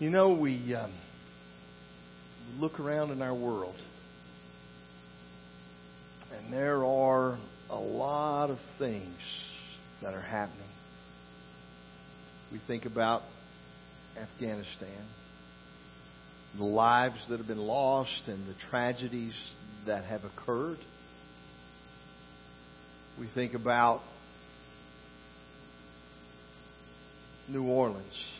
You 0.00 0.08
know, 0.08 0.30
we 0.30 0.74
um, 0.74 0.94
look 2.58 2.80
around 2.80 3.10
in 3.10 3.20
our 3.20 3.34
world, 3.34 3.76
and 6.34 6.50
there 6.50 6.86
are 6.86 7.38
a 7.68 7.78
lot 7.78 8.48
of 8.48 8.56
things 8.78 9.18
that 10.00 10.14
are 10.14 10.22
happening. 10.22 10.70
We 12.50 12.60
think 12.66 12.86
about 12.86 13.20
Afghanistan, 14.18 15.04
the 16.56 16.64
lives 16.64 17.18
that 17.28 17.36
have 17.36 17.46
been 17.46 17.58
lost, 17.58 18.22
and 18.26 18.48
the 18.48 18.56
tragedies 18.70 19.34
that 19.84 20.04
have 20.04 20.22
occurred. 20.24 20.78
We 23.18 23.28
think 23.34 23.52
about 23.52 24.00
New 27.50 27.64
Orleans 27.64 28.39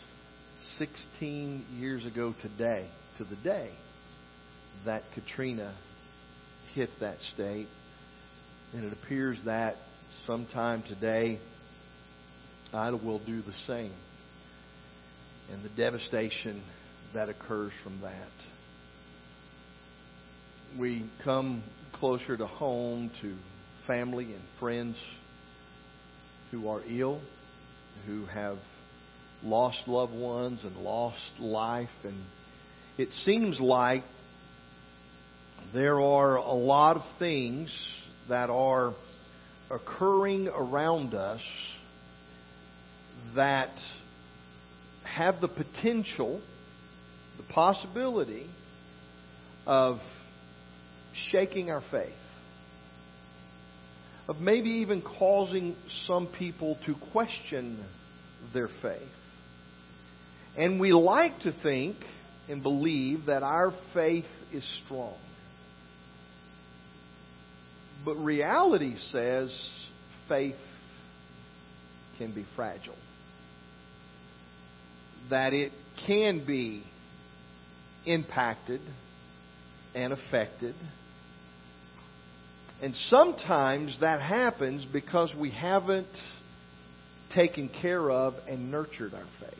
16 0.81 1.63
years 1.77 2.03
ago 2.07 2.33
today, 2.41 2.87
to 3.19 3.23
the 3.23 3.35
day 3.43 3.69
that 4.83 5.03
Katrina 5.13 5.75
hit 6.73 6.89
that 6.99 7.17
state. 7.35 7.67
And 8.73 8.83
it 8.85 8.91
appears 8.91 9.37
that 9.45 9.75
sometime 10.25 10.81
today, 10.87 11.37
Ida 12.73 12.97
will 12.97 13.23
do 13.23 13.43
the 13.43 13.53
same. 13.67 13.93
And 15.53 15.63
the 15.63 15.69
devastation 15.77 16.63
that 17.13 17.29
occurs 17.29 17.73
from 17.83 18.01
that. 18.01 18.31
We 20.79 21.07
come 21.23 21.61
closer 21.93 22.37
to 22.37 22.47
home 22.47 23.11
to 23.21 23.35
family 23.85 24.33
and 24.33 24.41
friends 24.59 24.97
who 26.49 26.67
are 26.69 26.81
ill, 26.89 27.21
who 28.07 28.25
have 28.25 28.57
lost 29.43 29.87
loved 29.87 30.13
ones 30.13 30.63
and 30.63 30.75
lost 30.77 31.31
life. 31.39 31.89
And 32.03 32.19
it 32.97 33.09
seems 33.11 33.59
like 33.59 34.03
there 35.73 35.99
are 36.01 36.35
a 36.35 36.53
lot 36.53 36.97
of 36.97 37.03
things 37.19 37.71
that 38.29 38.49
are 38.49 38.93
occurring 39.69 40.47
around 40.47 41.13
us 41.13 41.41
that 43.35 43.71
have 45.03 45.39
the 45.41 45.47
potential, 45.47 46.41
the 47.37 47.53
possibility 47.53 48.47
of 49.65 49.97
shaking 51.31 51.69
our 51.69 51.83
faith, 51.91 52.13
of 54.27 54.37
maybe 54.37 54.69
even 54.69 55.01
causing 55.01 55.75
some 56.05 56.31
people 56.37 56.77
to 56.85 56.95
question 57.11 57.83
their 58.53 58.69
faith. 58.81 59.01
And 60.57 60.79
we 60.79 60.91
like 60.91 61.39
to 61.41 61.53
think 61.63 61.97
and 62.49 62.61
believe 62.61 63.27
that 63.27 63.43
our 63.43 63.73
faith 63.93 64.25
is 64.51 64.67
strong. 64.85 65.17
But 68.03 68.15
reality 68.15 68.95
says 69.11 69.55
faith 70.27 70.55
can 72.17 72.33
be 72.33 72.45
fragile. 72.55 72.97
That 75.29 75.53
it 75.53 75.71
can 76.05 76.45
be 76.45 76.83
impacted 78.05 78.81
and 79.93 80.13
affected. 80.13 80.75
And 82.81 82.95
sometimes 83.07 83.99
that 84.01 84.21
happens 84.21 84.85
because 84.91 85.33
we 85.39 85.51
haven't 85.51 86.07
taken 87.33 87.69
care 87.81 88.09
of 88.09 88.33
and 88.47 88.71
nurtured 88.71 89.13
our 89.13 89.27
faith. 89.39 89.59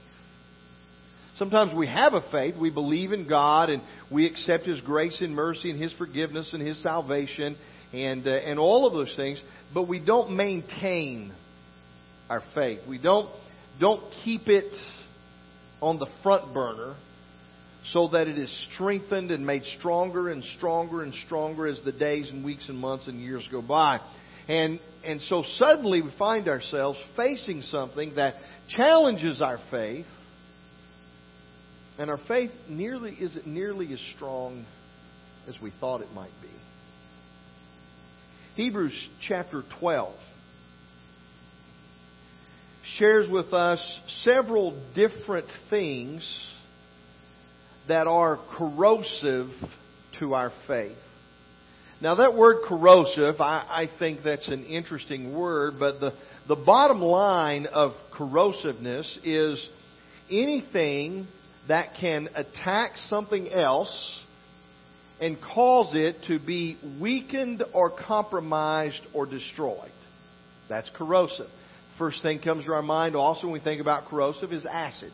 Sometimes 1.38 1.74
we 1.76 1.88
have 1.88 2.14
a 2.14 2.22
faith, 2.32 2.56
we 2.60 2.70
believe 2.70 3.12
in 3.12 3.28
God, 3.28 3.70
and 3.70 3.82
we 4.12 4.26
accept 4.26 4.66
His 4.66 4.82
grace 4.82 5.22
and 5.22 5.34
mercy 5.34 5.72
and 5.72 5.82
His 5.82 5.94
forgiveness 5.94 6.54
and 6.54 6.62
His 6.62 6.82
salvation 6.84 7.58
and, 7.94 8.28
uh, 8.28 8.32
and 8.32 8.60
all 8.60 8.86
of 8.86 8.94
those 8.94 9.14
things, 9.16 9.42
but 9.74 9.88
we 9.88 10.04
don't 10.04 10.36
maintain 10.36 11.34
our 12.30 12.42
faith. 12.54 12.80
We 12.88 12.98
don't, 12.98 13.30
don't 13.80 14.02
keep 14.24 14.48
it 14.48 14.74
on 15.82 16.00
the 16.00 16.08
front 16.24 16.54
burner 16.54 16.96
so 17.92 18.10
that 18.10 18.28
it 18.28 18.38
is 18.38 18.68
strengthened 18.74 19.32
and 19.32 19.46
made 19.46 19.64
stronger 19.80 20.30
and 20.30 20.44
stronger 20.58 21.02
and 21.04 21.14
stronger 21.26 21.66
as 21.66 21.82
the 21.84 21.92
days 21.92 22.30
and 22.30 22.46
weeks 22.46 22.70
and 22.70 22.78
months 22.78 23.08
and 23.08 23.20
years 23.20 23.48
go 23.52 23.62
by. 23.62 24.00
And, 24.48 24.80
and 25.04 25.22
so 25.22 25.44
suddenly 25.56 26.02
we 26.02 26.12
find 26.18 26.48
ourselves 26.48 27.00
facing 27.16 27.64
something 27.64 28.16
that 28.16 28.36
challenges 28.70 29.42
our 29.42 29.60
faith 29.72 30.06
and 32.02 32.10
our 32.10 32.18
faith 32.28 32.50
nearly 32.68 33.12
isn't 33.12 33.46
nearly 33.46 33.94
as 33.94 34.00
strong 34.16 34.66
as 35.48 35.56
we 35.62 35.72
thought 35.80 36.02
it 36.02 36.12
might 36.16 36.32
be. 36.42 36.48
Hebrews 38.56 39.10
chapter 39.22 39.62
12 39.80 40.12
shares 42.98 43.30
with 43.30 43.54
us 43.54 43.80
several 44.24 44.84
different 44.96 45.46
things 45.70 46.28
that 47.88 48.08
are 48.08 48.40
corrosive 48.58 49.50
to 50.18 50.34
our 50.34 50.52
faith. 50.68 50.98
Now, 52.02 52.16
that 52.16 52.34
word 52.34 52.64
corrosive, 52.68 53.40
I, 53.40 53.64
I, 53.70 53.90
think 54.00 54.22
that's 54.24 54.48
an 54.48 54.66
interesting 54.66 55.36
word, 55.38 55.76
but 55.78 56.00
the, 56.00 56.14
the 56.48 56.56
bottom 56.56 57.00
line 57.00 57.68
of 57.68 57.92
corrosiveness 58.18 59.20
is 59.24 59.64
anything 60.32 61.28
that 61.68 61.96
can 62.00 62.30
attack 62.36 62.92
something 63.08 63.50
else 63.50 64.24
and 65.20 65.38
cause 65.40 65.92
it 65.94 66.16
to 66.28 66.40
be 66.40 66.78
weakened 67.00 67.64
or 67.74 67.92
compromised 67.92 69.02
or 69.14 69.26
destroyed. 69.26 69.92
That's 70.68 70.90
corrosive. 70.96 71.48
First 71.98 72.24
thing 72.24 72.40
comes 72.40 72.66
to 72.66 72.74
our 72.74 72.82
mind 72.82 73.16
also 73.16 73.44
when 73.44 73.54
we 73.54 73.60
think 73.60 73.82
about 73.82 74.10
corrosive 74.10 74.52
is 74.52 74.66
acid. 74.66 75.12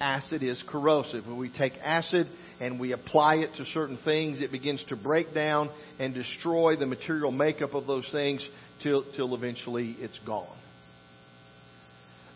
Acid 0.00 0.42
is 0.42 0.62
corrosive. 0.68 1.26
When 1.26 1.38
we 1.38 1.50
take 1.56 1.74
acid 1.84 2.26
and 2.60 2.80
we 2.80 2.92
apply 2.92 3.36
it 3.36 3.54
to 3.58 3.64
certain 3.66 3.98
things, 4.04 4.40
it 4.40 4.50
begins 4.50 4.82
to 4.88 4.96
break 4.96 5.32
down 5.32 5.70
and 6.00 6.14
destroy 6.14 6.76
the 6.76 6.86
material 6.86 7.30
makeup 7.30 7.74
of 7.74 7.86
those 7.86 8.08
things 8.10 8.46
till, 8.82 9.04
till 9.14 9.34
eventually 9.34 9.94
it's 9.98 10.18
gone. 10.26 10.56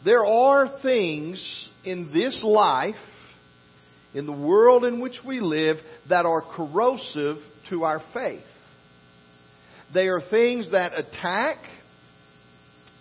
There 0.04 0.26
are 0.26 0.80
things 0.82 1.68
in 1.84 2.12
this 2.12 2.42
life, 2.44 2.94
in 4.14 4.26
the 4.26 4.32
world 4.32 4.84
in 4.84 5.00
which 5.00 5.18
we 5.26 5.40
live, 5.40 5.76
that 6.08 6.26
are 6.26 6.42
corrosive 6.42 7.36
to 7.70 7.84
our 7.84 8.02
faith. 8.12 8.42
They 9.94 10.08
are 10.08 10.20
things 10.20 10.72
that 10.72 10.92
attack 10.98 11.58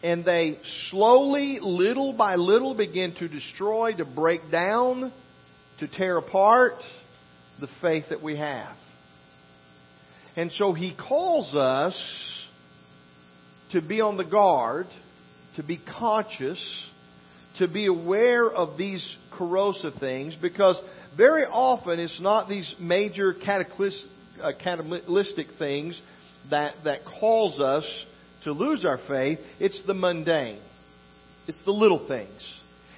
and 0.04 0.26
they 0.26 0.58
slowly, 0.90 1.60
little 1.62 2.14
by 2.14 2.36
little, 2.36 2.76
begin 2.76 3.14
to 3.20 3.28
destroy, 3.28 3.94
to 3.94 4.06
break 4.06 4.50
down, 4.52 5.14
to 5.80 5.88
tear 5.88 6.18
apart 6.18 6.74
the 7.60 7.68
faith 7.82 8.06
that 8.10 8.22
we 8.22 8.38
have. 8.38 8.76
And 10.36 10.52
so 10.54 10.74
he 10.74 10.96
calls 10.96 11.54
us 11.54 11.96
to 13.74 13.82
be 13.82 14.02
on 14.02 14.18
the 14.18 14.24
guard, 14.24 14.88
to 15.56 15.64
be 15.64 15.78
conscious, 15.78 16.60
to 17.58 17.68
be 17.68 17.88
aware 17.88 18.50
of 18.50 18.78
these 18.78 19.06
corrosive 19.34 19.94
things 20.00 20.36
because 20.42 20.80
very 21.18 21.46
often 21.46 22.00
it's 22.00 22.20
not 22.22 22.48
these 22.48 22.74
major 22.80 23.36
uh, 23.36 24.52
cataclysmic 24.64 25.48
things 25.60 26.00
that, 26.50 26.74
that 26.84 27.02
cause 27.20 27.60
us 27.60 27.86
to 28.44 28.52
lose 28.52 28.86
our 28.86 29.00
faith. 29.08 29.40
It's 29.60 29.82
the 29.86 29.94
mundane. 29.94 30.62
It's 31.48 31.60
the 31.66 31.72
little 31.72 32.08
things. 32.08 32.42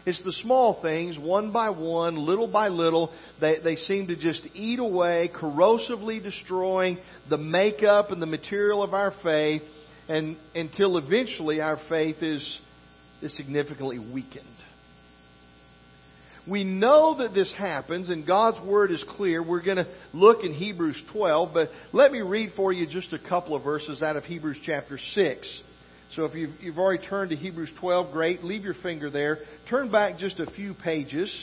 It's 0.06 0.22
the 0.24 0.34
small 0.34 0.82
things, 0.82 1.18
one 1.18 1.52
by 1.54 1.70
one, 1.70 2.18
little 2.18 2.52
by 2.52 2.68
little. 2.68 3.12
They, 3.40 3.60
they 3.64 3.78
seem 3.78 4.08
to 4.08 4.16
just 4.16 4.42
eat 4.54 4.80
away, 4.80 5.32
corrosively 5.34 6.22
destroying 6.22 6.98
the 7.30 7.38
makeup 7.38 8.12
and 8.12 8.22
the 8.22 8.28
material 8.28 8.84
of 8.84 8.94
our 8.94 9.14
faith, 9.24 9.62
and 10.10 10.36
until 10.54 10.98
eventually 10.98 11.62
our 11.62 11.80
faith 11.88 12.18
is 12.22 12.60
is 13.24 13.36
significantly 13.36 14.00
weakened. 14.00 14.46
We 16.48 16.66
know 16.66 17.20
that 17.20 17.34
this 17.34 17.54
happens, 17.58 18.10
and 18.10 18.28
God's 18.28 18.66
Word 18.68 18.92
is 18.92 19.04
clear. 19.16 19.42
We're 19.42 19.64
going 19.64 19.78
to 19.78 19.88
look 20.14 20.44
in 20.44 20.54
Hebrews 20.54 21.02
12, 21.14 21.54
but 21.54 21.70
let 21.94 22.12
me 22.12 22.22
read 22.22 22.52
for 22.56 22.74
you 22.74 22.86
just 22.86 23.14
a 23.14 23.30
couple 23.30 23.56
of 23.56 23.64
verses 23.64 24.02
out 24.02 24.18
of 24.18 24.26
Hebrews 24.26 24.58
chapter 24.66 24.98
6. 24.98 25.62
So 26.16 26.26
if 26.26 26.36
you've, 26.36 26.52
you've 26.60 26.78
already 26.78 27.06
turned 27.08 27.30
to 27.30 27.36
Hebrews 27.38 27.72
12, 27.80 28.12
great. 28.12 28.44
Leave 28.44 28.64
your 28.64 28.76
finger 28.76 29.10
there. 29.10 29.40
Turn 29.70 29.90
back 29.90 30.18
just 30.18 30.40
a 30.40 30.52
few 30.52 30.74
pages 30.74 31.34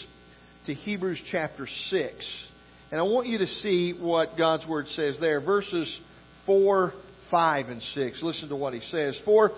to 0.67 0.75
Hebrews 0.75 1.21
chapter 1.31 1.67
6. 1.67 2.47
And 2.93 3.01
I 3.01 3.05
want 3.05 3.27
you 3.27 3.39
to 3.39 3.47
see 3.47 3.95
what 3.99 4.37
God's 4.37 4.67
Word 4.67 4.87
says 4.89 5.17
there. 5.19 5.41
Verses 5.41 5.99
4, 6.45 6.93
5, 7.31 7.69
and 7.69 7.83
6. 7.83 8.23
Listen 8.23 8.51
to 8.51 8.57
what 8.57 8.75
He 8.75 8.81
says. 8.91 9.19
For 9.25 9.53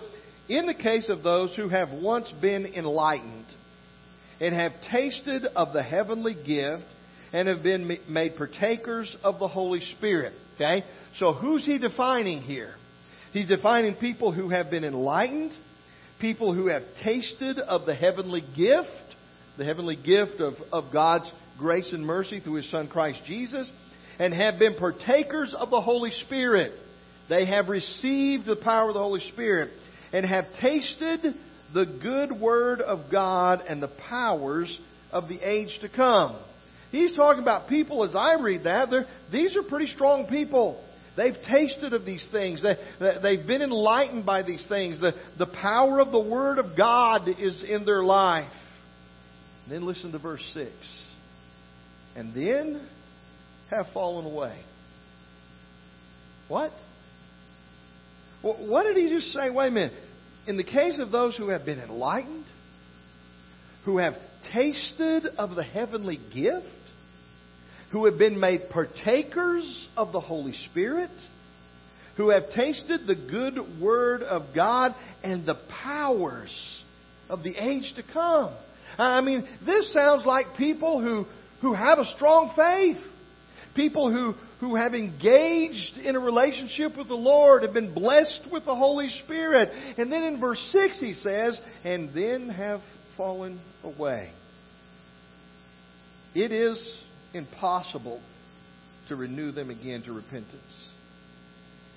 in 0.49 0.65
the 0.65 0.73
case 0.73 1.09
of 1.09 1.23
those 1.23 1.55
who 1.55 1.69
have 1.69 1.89
once 1.91 2.31
been 2.41 2.65
enlightened, 2.65 3.45
and 4.39 4.53
have 4.53 4.73
tasted 4.91 5.45
of 5.55 5.73
the 5.73 5.83
heavenly 5.83 6.33
gift 6.33 6.83
and 7.31 7.47
have 7.47 7.63
been 7.63 7.97
made 8.07 8.35
partakers 8.35 9.15
of 9.23 9.39
the 9.39 9.47
Holy 9.47 9.79
Spirit. 9.97 10.33
Okay? 10.55 10.83
So 11.17 11.33
who's 11.33 11.65
he 11.65 11.77
defining 11.79 12.41
here? 12.41 12.73
He's 13.31 13.47
defining 13.47 13.95
people 13.95 14.31
who 14.31 14.49
have 14.49 14.69
been 14.69 14.83
enlightened, 14.83 15.51
people 16.19 16.53
who 16.53 16.67
have 16.67 16.83
tasted 17.03 17.57
of 17.57 17.85
the 17.85 17.95
heavenly 17.95 18.43
gift, 18.55 18.89
the 19.57 19.65
heavenly 19.65 19.95
gift 19.95 20.39
of, 20.39 20.53
of 20.71 20.93
God's 20.93 21.29
grace 21.57 21.91
and 21.91 22.05
mercy 22.05 22.39
through 22.39 22.55
His 22.55 22.69
Son 22.69 22.87
Christ 22.87 23.21
Jesus, 23.25 23.69
and 24.19 24.33
have 24.33 24.59
been 24.59 24.75
partakers 24.75 25.55
of 25.57 25.71
the 25.71 25.81
Holy 25.81 26.11
Spirit. 26.11 26.73
They 27.29 27.45
have 27.45 27.69
received 27.69 28.45
the 28.45 28.57
power 28.57 28.89
of 28.89 28.93
the 28.93 28.99
Holy 28.99 29.21
Spirit 29.21 29.71
and 30.13 30.25
have 30.25 30.45
tasted 30.61 31.35
the 31.73 31.85
good 32.01 32.39
word 32.39 32.79
of 32.79 33.11
God 33.11 33.61
and 33.67 33.81
the 33.81 33.91
powers 34.07 34.79
of 35.11 35.27
the 35.27 35.39
age 35.39 35.79
to 35.81 35.89
come. 35.89 36.39
He's 36.91 37.15
talking 37.15 37.41
about 37.41 37.67
people, 37.67 38.03
as 38.03 38.15
I 38.15 38.35
read 38.39 38.65
that, 38.65 38.89
these 39.31 39.57
are 39.57 39.63
pretty 39.63 39.87
strong 39.87 40.27
people. 40.27 40.81
They've 41.17 41.35
tasted 41.49 41.93
of 41.93 42.05
these 42.05 42.27
things. 42.31 42.63
They, 42.63 42.75
they've 43.21 43.45
been 43.45 43.63
enlightened 43.63 44.25
by 44.25 44.43
these 44.43 44.65
things. 44.67 44.99
The, 45.01 45.13
the 45.37 45.47
power 45.47 45.99
of 45.99 46.11
the 46.11 46.19
Word 46.19 46.59
of 46.59 46.77
God 46.77 47.27
is 47.27 47.63
in 47.67 47.85
their 47.85 48.03
life. 48.03 48.51
And 49.63 49.73
then 49.73 49.85
listen 49.85 50.11
to 50.11 50.19
verse 50.19 50.43
6. 50.53 50.69
And 52.15 52.33
then 52.35 52.87
have 53.71 53.87
fallen 53.93 54.25
away. 54.31 54.59
What? 56.47 56.71
What 58.43 58.83
did 58.83 58.97
he 58.97 59.09
just 59.09 59.31
say? 59.31 59.49
Wait 59.49 59.69
a 59.69 59.71
minute. 59.71 59.93
In 60.47 60.57
the 60.57 60.63
case 60.63 60.99
of 60.99 61.11
those 61.11 61.37
who 61.37 61.49
have 61.49 61.65
been 61.65 61.79
enlightened, 61.79 62.45
who 63.85 63.97
have 63.97 64.13
tasted 64.51 65.25
of 65.37 65.55
the 65.55 65.63
heavenly 65.63 66.19
gift, 66.33 66.67
who 67.91 68.05
have 68.05 68.17
been 68.17 68.39
made 68.39 68.69
partakers 68.69 69.87
of 69.95 70.11
the 70.11 70.19
Holy 70.19 70.53
Spirit, 70.69 71.11
who 72.17 72.29
have 72.29 72.49
tasted 72.51 73.07
the 73.07 73.15
good 73.15 73.81
word 73.81 74.21
of 74.21 74.53
God 74.53 74.93
and 75.23 75.45
the 75.45 75.57
powers 75.83 76.83
of 77.29 77.43
the 77.43 77.55
age 77.55 77.93
to 77.95 78.03
come. 78.13 78.53
I 78.97 79.21
mean, 79.21 79.47
this 79.65 79.91
sounds 79.93 80.25
like 80.25 80.57
people 80.57 81.01
who, 81.01 81.25
who 81.61 81.73
have 81.73 81.97
a 81.97 82.05
strong 82.15 82.53
faith. 82.55 83.03
People 83.75 84.11
who, 84.11 84.33
who 84.59 84.75
have 84.75 84.93
engaged 84.93 85.97
in 85.97 86.15
a 86.15 86.19
relationship 86.19 86.95
with 86.95 87.07
the 87.07 87.15
Lord, 87.15 87.63
have 87.63 87.73
been 87.73 87.93
blessed 87.93 88.47
with 88.51 88.65
the 88.65 88.75
Holy 88.75 89.09
Spirit. 89.23 89.69
And 89.97 90.11
then 90.11 90.23
in 90.23 90.39
verse 90.39 90.61
6 90.71 90.99
he 90.99 91.13
says, 91.13 91.59
and 91.83 92.13
then 92.13 92.49
have 92.49 92.81
fallen 93.17 93.59
away. 93.83 94.31
It 96.35 96.51
is 96.51 96.97
impossible 97.33 98.21
to 99.09 99.15
renew 99.15 99.51
them 99.51 99.69
again 99.69 100.03
to 100.03 100.13
repentance, 100.13 100.87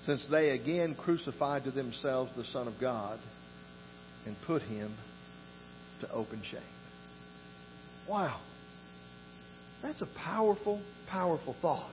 since 0.05 0.27
they 0.29 0.49
again 0.49 0.95
crucified 0.95 1.63
to 1.63 1.71
themselves 1.71 2.31
the 2.35 2.43
Son 2.45 2.67
of 2.67 2.73
God 2.81 3.19
and 4.25 4.35
put 4.45 4.61
him 4.61 4.95
to 6.01 6.11
open 6.11 6.41
shame. 6.51 6.61
Wow. 8.09 8.39
That's 9.81 10.01
a 10.01 10.07
powerful, 10.23 10.81
powerful 11.09 11.55
thought. 11.61 11.91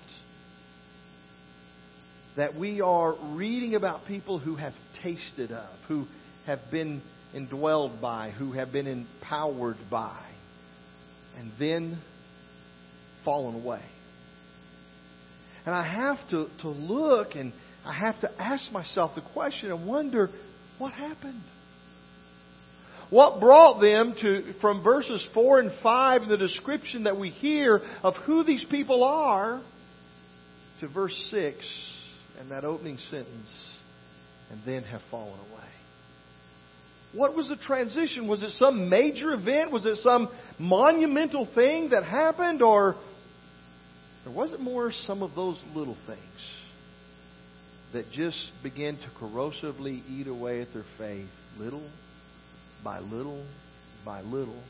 That 2.37 2.57
we 2.57 2.81
are 2.81 3.15
reading 3.37 3.75
about 3.75 4.07
people 4.07 4.39
who 4.39 4.57
have 4.57 4.73
tasted 5.03 5.53
of, 5.53 5.69
who 5.89 6.07
have 6.47 6.59
been 6.71 7.01
indwelled 7.35 8.01
by, 8.01 8.31
who 8.31 8.53
have 8.53 8.73
been 8.73 8.87
empowered 8.87 9.77
by, 9.91 10.21
and 11.39 11.53
then 11.59 11.99
fallen 13.25 13.63
away. 13.63 13.83
And 15.67 15.75
I 15.75 15.87
have 15.87 16.19
to, 16.31 16.49
to 16.63 16.69
look 16.69 17.35
and 17.35 17.53
I 17.85 17.93
have 17.93 18.21
to 18.23 18.31
ask 18.41 18.71
myself 18.73 19.15
the 19.15 19.23
question 19.33 19.71
and 19.71 19.87
wonder 19.87 20.31
what 20.79 20.93
happened? 20.93 21.43
What 23.11 23.41
brought 23.41 23.81
them 23.81 24.15
to, 24.21 24.55
from 24.61 24.83
verses 24.83 25.27
4 25.35 25.61
and 25.61 25.73
5, 25.83 26.29
the 26.29 26.37
description 26.37 27.05
that 27.05 27.19
we 27.19 27.31
hear 27.31 27.81
of 28.03 28.15
who 28.25 28.45
these 28.45 28.65
people 28.71 29.05
are, 29.05 29.63
to 30.81 30.89
verse 30.89 31.15
6 31.31 31.57
and 32.41 32.51
that 32.51 32.65
opening 32.65 32.99
sentence, 33.11 33.51
and 34.51 34.61
then 34.67 34.83
have 34.85 35.03
fallen 35.11 35.39
away? 35.53 35.61
What 37.15 37.37
was 37.37 37.49
the 37.49 37.57
transition? 37.57 38.27
Was 38.27 38.43
it 38.43 38.51
some 38.53 38.89
major 38.89 39.33
event? 39.33 39.71
Was 39.71 39.87
it 39.87 39.99
some 39.99 40.29
monumental 40.59 41.47
thing 41.55 41.91
that 41.91 42.05
happened? 42.05 42.61
Or, 42.61 42.97
or 44.27 44.33
was 44.33 44.53
it 44.53 44.61
more 44.61 44.91
some 45.07 45.23
of 45.23 45.35
those 45.37 45.63
little 45.75 45.97
things 46.07 46.21
that 47.93 48.11
just 48.11 48.51
began 48.65 48.97
to 48.97 49.09
corrosively 49.21 50.03
eat 50.09 50.27
away 50.27 50.61
at 50.61 50.73
their 50.75 50.85
faith, 50.99 51.29
little 51.57 51.85
by 52.85 53.01
little 53.01 53.45
by 54.05 54.21
little. 54.21 54.63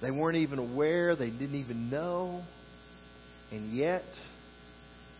They 0.00 0.10
weren't 0.10 0.38
even 0.38 0.58
aware, 0.58 1.16
they 1.16 1.30
didn't 1.30 1.56
even 1.56 1.90
know, 1.90 2.42
and 3.50 3.72
yet 3.72 4.04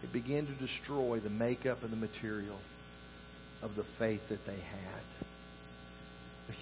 it 0.02 0.12
began 0.12 0.46
to 0.46 0.54
destroy 0.54 1.20
the 1.20 1.31
makeup 1.31 1.82
and 1.82 1.92
the 1.92 1.96
material 1.96 2.58
of 3.62 3.75
the 3.75 3.84
faith 3.98 4.22
that 4.31 4.38
they 4.46 4.58
had. 4.58 5.02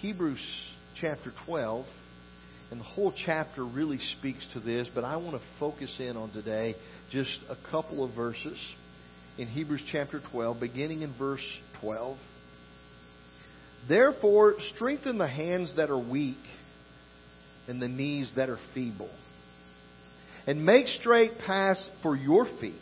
Hebrews 0.01 0.41
chapter 1.01 1.33
12, 1.47 1.87
and 2.71 2.81
the 2.81 2.85
whole 2.85 3.13
chapter 3.25 3.65
really 3.65 3.99
speaks 4.19 4.47
to 4.53 4.61
this, 4.61 4.89
but 4.95 5.05
I 5.05 5.17
want 5.17 5.37
to 5.37 5.43
focus 5.59 5.95
in 5.99 6.17
on 6.17 6.31
today 6.33 6.75
just 7.11 7.39
a 7.49 7.57
couple 7.71 8.05
of 8.05 8.15
verses 8.15 8.59
in 9.39 9.47
Hebrews 9.47 9.83
chapter 9.91 10.21
12, 10.33 10.61
beginning 10.61 11.03
in 11.03 11.15
verse 11.17 11.45
12. 11.81 12.19
Therefore, 13.89 14.55
strengthen 14.75 15.19
the 15.19 15.29
hands 15.29 15.75
that 15.77 15.91
are 15.91 15.99
weak 15.99 16.37
and 17.69 17.81
the 17.81 17.89
knees 17.89 18.31
that 18.37 18.49
are 18.49 18.59
feeble. 18.75 19.11
And 20.47 20.65
make 20.65 20.87
straight 20.89 21.39
paths 21.39 21.87
for 22.03 22.17
your 22.17 22.47
feet, 22.61 22.75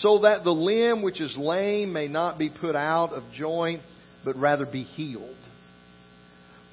so 0.00 0.20
that 0.20 0.44
the 0.44 0.50
limb 0.50 1.02
which 1.02 1.20
is 1.20 1.36
lame 1.36 1.92
may 1.92 2.08
not 2.08 2.38
be 2.38 2.50
put 2.50 2.74
out 2.74 3.12
of 3.12 3.22
joint, 3.34 3.80
but 4.24 4.36
rather 4.36 4.66
be 4.66 4.82
healed. 4.82 5.36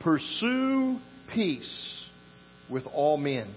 Pursue 0.04 0.98
peace 1.34 2.04
with 2.72 2.84
all 2.92 3.18
men, 3.18 3.54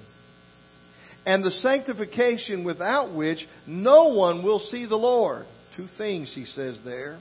and 1.24 1.42
the 1.42 1.50
sanctification 1.50 2.64
without 2.64 3.14
which 3.14 3.38
no 3.66 4.08
one 4.08 4.42
will 4.42 4.60
see 4.60 4.86
the 4.86 4.96
Lord. 4.96 5.46
Two 5.76 5.88
things 5.96 6.32
he 6.34 6.44
says 6.44 6.78
there. 6.84 7.18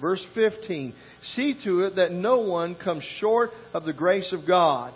Verse 0.00 0.24
15 0.34 0.92
See 1.22 1.58
to 1.64 1.82
it 1.82 1.96
that 1.96 2.12
no 2.12 2.40
one 2.40 2.74
comes 2.74 3.04
short 3.18 3.50
of 3.72 3.84
the 3.84 3.92
grace 3.92 4.32
of 4.32 4.46
God, 4.46 4.92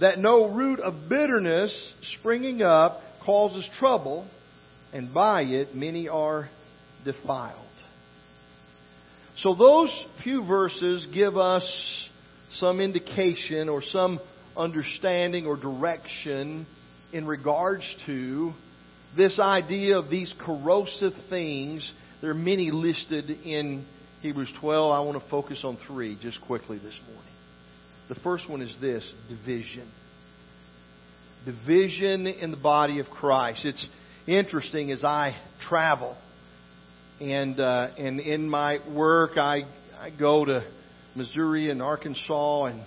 that 0.00 0.18
no 0.18 0.54
root 0.54 0.80
of 0.80 1.08
bitterness 1.08 1.72
springing 2.18 2.62
up 2.62 3.00
causes 3.24 3.68
trouble, 3.78 4.28
and 4.92 5.12
by 5.12 5.42
it 5.42 5.74
many 5.74 6.08
are 6.08 6.48
defiled. 7.04 7.60
So, 9.38 9.54
those 9.54 9.90
few 10.22 10.46
verses 10.46 11.06
give 11.12 11.36
us 11.36 11.64
some 12.56 12.80
indication 12.80 13.68
or 13.68 13.82
some 13.82 14.20
understanding 14.56 15.46
or 15.46 15.56
direction 15.56 16.66
in 17.12 17.26
regards 17.26 17.82
to 18.06 18.52
this 19.16 19.38
idea 19.38 19.98
of 19.98 20.08
these 20.08 20.32
corrosive 20.44 21.12
things. 21.30 21.90
There 22.20 22.30
are 22.30 22.34
many 22.34 22.70
listed 22.70 23.28
in 23.28 23.84
Hebrews 24.24 24.54
12, 24.58 24.90
I 24.90 25.00
want 25.00 25.22
to 25.22 25.28
focus 25.28 25.60
on 25.64 25.76
three 25.86 26.16
just 26.22 26.40
quickly 26.40 26.78
this 26.78 26.98
morning. 27.06 27.34
The 28.08 28.14
first 28.14 28.48
one 28.48 28.62
is 28.62 28.74
this 28.80 29.06
division. 29.28 29.86
Division 31.44 32.26
in 32.26 32.50
the 32.50 32.56
body 32.56 33.00
of 33.00 33.06
Christ. 33.08 33.66
It's 33.66 33.86
interesting 34.26 34.90
as 34.92 35.04
I 35.04 35.36
travel 35.68 36.16
and 37.20 37.60
uh, 37.60 37.88
and 37.98 38.18
in 38.18 38.48
my 38.48 38.78
work 38.96 39.36
I 39.36 39.64
I 40.00 40.08
go 40.18 40.46
to 40.46 40.64
Missouri 41.14 41.68
and 41.68 41.82
Arkansas 41.82 42.64
and 42.64 42.82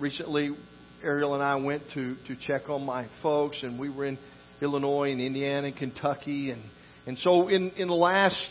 recently 0.00 0.56
Ariel 1.04 1.34
and 1.34 1.42
I 1.44 1.54
went 1.54 1.84
to 1.94 2.16
to 2.26 2.36
check 2.48 2.68
on 2.68 2.84
my 2.84 3.06
folks 3.22 3.62
and 3.62 3.78
we 3.78 3.94
were 3.94 4.06
in 4.06 4.18
Illinois 4.60 5.12
and 5.12 5.20
Indiana 5.20 5.68
and 5.68 5.76
Kentucky 5.76 6.50
and 6.50 6.60
and 7.06 7.16
so 7.18 7.46
in 7.46 7.70
in 7.76 7.86
the 7.86 7.94
last 7.94 8.44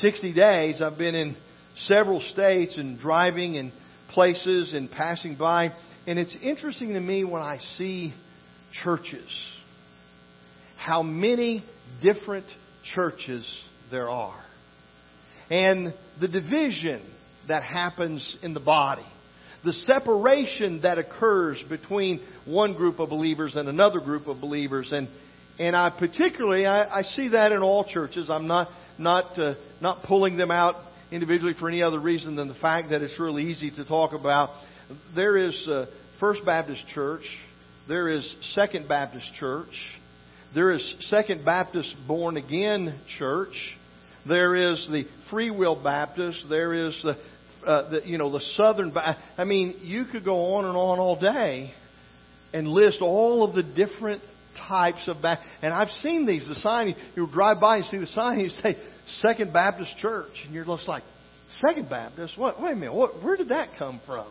60 0.00 0.34
days 0.34 0.82
I've 0.82 0.98
been 0.98 1.14
in 1.14 1.36
several 1.84 2.20
states 2.20 2.76
and 2.76 2.98
driving 2.98 3.56
and 3.56 3.72
places 4.10 4.74
and 4.74 4.90
passing 4.90 5.36
by. 5.36 5.72
And 6.06 6.18
it's 6.18 6.34
interesting 6.42 6.94
to 6.94 7.00
me 7.00 7.24
when 7.24 7.42
I 7.42 7.58
see 7.76 8.14
churches, 8.82 9.28
how 10.76 11.02
many 11.02 11.64
different 12.02 12.46
churches 12.94 13.46
there 13.90 14.08
are. 14.08 14.40
And 15.50 15.94
the 16.20 16.28
division 16.28 17.02
that 17.48 17.62
happens 17.62 18.36
in 18.42 18.52
the 18.52 18.60
body. 18.60 19.06
the 19.64 19.72
separation 19.72 20.82
that 20.82 20.98
occurs 20.98 21.62
between 21.68 22.20
one 22.46 22.74
group 22.74 23.00
of 23.00 23.08
believers 23.08 23.56
and 23.56 23.68
another 23.68 24.00
group 24.00 24.26
of 24.26 24.40
believers. 24.40 24.90
And, 24.92 25.08
and 25.58 25.74
I 25.74 25.90
particularly, 25.90 26.66
I, 26.66 27.00
I 27.00 27.02
see 27.02 27.28
that 27.28 27.52
in 27.52 27.62
all 27.62 27.84
churches. 27.84 28.30
I'm 28.30 28.46
not, 28.46 28.68
not, 28.98 29.38
uh, 29.38 29.54
not 29.80 30.04
pulling 30.04 30.36
them 30.36 30.50
out 30.50 30.76
individually 31.10 31.54
for 31.58 31.68
any 31.68 31.82
other 31.82 32.00
reason 32.00 32.36
than 32.36 32.48
the 32.48 32.54
fact 32.54 32.90
that 32.90 33.02
it's 33.02 33.18
really 33.18 33.44
easy 33.44 33.70
to 33.70 33.84
talk 33.84 34.12
about. 34.12 34.50
There 35.14 35.36
is 35.36 35.68
uh, 35.68 35.86
First 36.20 36.44
Baptist 36.44 36.86
Church. 36.88 37.24
There 37.88 38.08
is 38.08 38.34
Second 38.54 38.88
Baptist 38.88 39.32
Church. 39.34 39.72
There 40.54 40.72
is 40.72 40.94
Second 41.08 41.44
Baptist 41.44 41.94
Born 42.06 42.36
Again 42.36 42.98
Church. 43.18 43.54
There 44.26 44.54
is 44.56 44.86
the 44.90 45.04
Free 45.30 45.50
Will 45.50 45.82
Baptist. 45.82 46.44
There 46.48 46.74
is 46.74 46.98
the, 47.02 47.16
uh, 47.66 47.90
the 47.90 48.02
you 48.04 48.18
know 48.18 48.30
the 48.30 48.40
Southern. 48.56 48.92
I 48.96 49.44
mean, 49.44 49.76
you 49.82 50.04
could 50.10 50.24
go 50.24 50.54
on 50.54 50.64
and 50.64 50.76
on 50.76 50.98
all 50.98 51.18
day 51.18 51.72
and 52.52 52.68
list 52.68 52.98
all 53.00 53.44
of 53.44 53.54
the 53.54 53.62
different 53.62 54.22
types 54.68 55.06
of 55.06 55.22
Baptist. 55.22 55.48
And 55.62 55.72
I've 55.72 55.90
seen 55.90 56.26
these. 56.26 56.48
The 56.48 56.56
sign 56.56 56.94
you 57.14 57.28
drive 57.32 57.60
by 57.60 57.76
and 57.78 57.86
see 57.86 57.98
the 57.98 58.06
sign. 58.06 58.40
You 58.40 58.48
say 58.50 58.76
Second 59.20 59.52
Baptist 59.52 59.96
Church, 59.98 60.32
and 60.44 60.54
you're 60.54 60.64
just 60.64 60.88
like, 60.88 61.02
Second 61.60 61.88
Baptist? 61.88 62.38
What? 62.38 62.60
Wait 62.60 62.72
a 62.72 62.76
minute. 62.76 62.94
What, 62.94 63.22
where 63.22 63.36
did 63.36 63.48
that 63.48 63.70
come 63.78 64.00
from? 64.06 64.26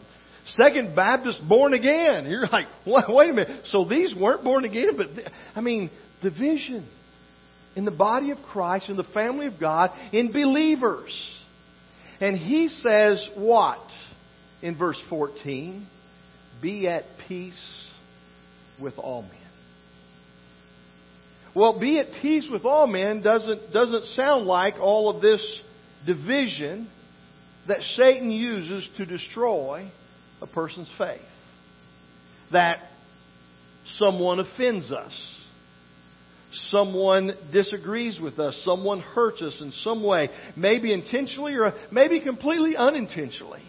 Second 0.56 0.96
Baptist 0.96 1.42
born 1.48 1.74
again. 1.74 2.26
You're 2.26 2.48
like, 2.48 2.68
wait, 2.86 3.04
wait 3.08 3.30
a 3.30 3.34
minute. 3.34 3.66
So 3.68 3.86
these 3.86 4.16
weren't 4.16 4.44
born 4.44 4.66
again, 4.66 4.92
but 4.96 5.08
I 5.56 5.62
mean, 5.62 5.90
division 6.22 6.88
in 7.76 7.86
the 7.86 7.92
body 7.92 8.32
of 8.32 8.38
Christ, 8.52 8.90
in 8.90 8.98
the 8.98 9.04
family 9.04 9.48
of 9.48 9.60
God, 9.60 9.92
in 10.12 10.32
believers. 10.32 11.12
And 12.20 12.38
he 12.38 12.70
says 12.70 13.28
what 13.36 13.80
in 14.62 14.78
verse 14.78 15.00
14? 15.10 15.86
Be 16.62 16.88
at 16.88 17.04
peace 17.28 17.86
with 18.82 18.98
all 18.98 19.22
men. 19.22 19.32
Well, 21.58 21.80
be 21.80 21.98
at 21.98 22.06
peace 22.22 22.48
with 22.52 22.66
all 22.66 22.86
men 22.86 23.24
doesn't, 23.24 23.74
doesn't 23.74 24.06
sound 24.14 24.46
like 24.46 24.76
all 24.80 25.10
of 25.10 25.24
this 25.24 25.42
division 26.06 26.88
that 27.68 27.82
Satan 27.82 28.30
uses 28.30 28.88
to 28.98 29.08
destroy 29.08 29.90
a 30.40 30.46
person's 30.46 30.90
faith. 31.00 31.20
That 32.52 32.78
someone 33.96 34.40
offends 34.40 34.92
us. 34.92 35.12
Someone 36.70 37.32
disagrees 37.52 38.20
with 38.22 38.38
us. 38.38 38.62
Someone 38.64 39.00
hurts 39.00 39.42
us 39.42 39.58
in 39.60 39.72
some 39.72 40.04
way. 40.04 40.30
Maybe 40.56 40.94
intentionally 40.94 41.56
or 41.56 41.74
maybe 41.92 42.20
completely 42.20 42.78
unintentionally. 42.78 43.64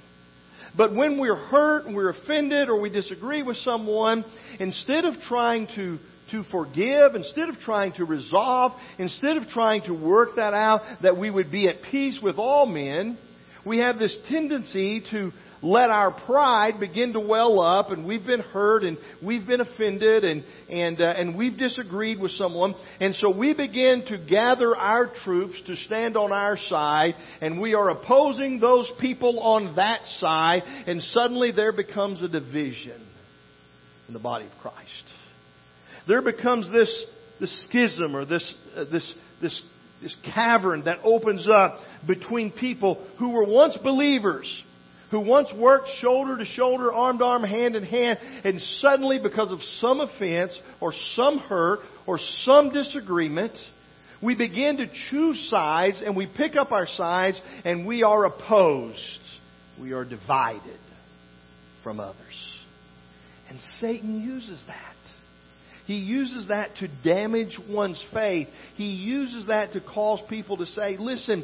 But 0.77 0.95
when 0.95 1.19
we're 1.19 1.35
hurt 1.35 1.87
and 1.87 1.97
we're 1.97 2.11
offended 2.11 2.69
or 2.69 2.83
we 2.83 2.91
disagree 2.91 3.43
with 3.43 3.57
someone, 3.57 4.27
instead 4.61 5.07
of 5.07 5.15
trying 5.23 5.69
to 5.75 5.99
to 6.31 6.43
forgive, 6.45 7.15
instead 7.15 7.49
of 7.49 7.59
trying 7.59 7.93
to 7.95 8.05
resolve, 8.05 8.73
instead 8.99 9.37
of 9.37 9.49
trying 9.49 9.83
to 9.83 9.93
work 9.93 10.31
that 10.37 10.55
out, 10.55 10.81
that 11.03 11.17
we 11.17 11.31
would 11.31 11.51
be 11.51 11.69
at 11.69 11.83
peace 11.91 12.19
with 12.23 12.37
all 12.37 12.67
men, 12.67 13.19
we 13.65 13.79
have 13.79 13.99
this 13.99 14.17
tendency 14.29 15.03
to 15.11 15.31
let 15.63 15.91
our 15.91 16.13
pride 16.25 16.79
begin 16.79 17.13
to 17.13 17.21
well 17.21 17.61
up 17.61 17.91
and 17.91 18.07
we've 18.07 18.25
been 18.25 18.41
hurt 18.41 18.85
and 18.85 18.97
we've 19.25 19.47
been 19.47 19.61
offended 19.61 20.25
and 20.25 20.45
and 20.71 21.01
uh, 21.01 21.05
and 21.17 21.37
we've 21.37 21.59
disagreed 21.59 22.21
with 22.21 22.31
someone. 22.33 22.75
And 23.01 23.15
so 23.17 23.37
we 23.37 23.55
begin 23.55 24.05
to 24.07 24.19
gather 24.19 24.77
our 24.77 25.11
troops 25.25 25.61
to 25.67 25.77
stand 25.77 26.17
on 26.17 26.33
our 26.33 26.57
side 26.57 27.15
and 27.41 27.61
we 27.61 27.75
are 27.75 27.91
opposing 27.91 28.61
those 28.61 28.91
people 29.01 29.41
on 29.41 29.75
that 29.77 30.05
side 30.19 30.63
and 30.87 31.03
suddenly 31.03 31.51
there 31.51 31.73
becomes 31.73 32.23
a 32.23 32.29
division 32.29 33.05
in 34.07 34.15
the 34.15 34.21
body 34.21 34.47
of 34.47 34.53
Christ 34.63 35.18
there 36.09 36.23
becomes 36.23 36.71
this, 36.73 37.05
this 37.39 37.67
schism 37.67 38.17
or 38.17 38.25
this, 38.25 38.55
uh, 38.75 38.85
this, 38.91 39.15
this, 39.43 39.63
this 40.03 40.17
cavern 40.35 40.85
that 40.85 40.99
opens 41.05 41.47
up 41.47 41.81
between 42.07 42.51
people 42.51 43.07
who 43.19 43.33
were 43.33 43.45
once 43.45 43.77
believers, 43.83 44.51
who 45.11 45.21
once 45.21 45.53
worked 45.57 45.89
shoulder 46.01 46.39
to 46.39 46.47
shoulder, 46.47 46.93
arm 46.93 47.19
to 47.19 47.25
arm, 47.25 47.45
hand 47.45 47.77
in 47.77 47.85
hand, 47.85 48.19
and 48.43 48.59
suddenly 48.81 49.21
because 49.23 49.53
of 49.53 49.59
some 49.81 50.01
offense 50.01 50.59
or 50.81 50.95
some 51.15 51.39
hurt 51.39 51.81
or 52.07 52.19
some 52.39 52.73
disagreement, 52.73 53.53
we 54.23 54.35
begin 54.35 54.79
to 54.79 54.87
choose 55.11 55.49
sides 55.51 56.03
and 56.05 56.17
we 56.17 56.27
pick 56.37 56.57
up 56.57 56.73
our 56.73 56.87
sides 56.87 57.41
and 57.65 57.87
we 57.87 58.03
are 58.03 58.25
opposed. 58.25 59.21
We 59.81 59.93
are 59.93 60.05
divided 60.05 60.81
from 61.85 62.01
others. 62.01 62.17
And 63.49 63.59
Satan 63.79 64.21
uses 64.21 64.61
that. 64.67 64.95
He 65.89 65.97
uses 66.01 66.49
that 66.49 66.77
to 66.81 66.89
damage 67.03 67.59
one's 67.67 68.05
faith. 68.13 68.49
He 68.75 68.91
uses 68.91 69.47
that 69.47 69.73
to 69.73 69.81
cause 69.81 70.21
people 70.29 70.59
to 70.59 70.67
say, 70.67 70.99
listen, 70.99 71.43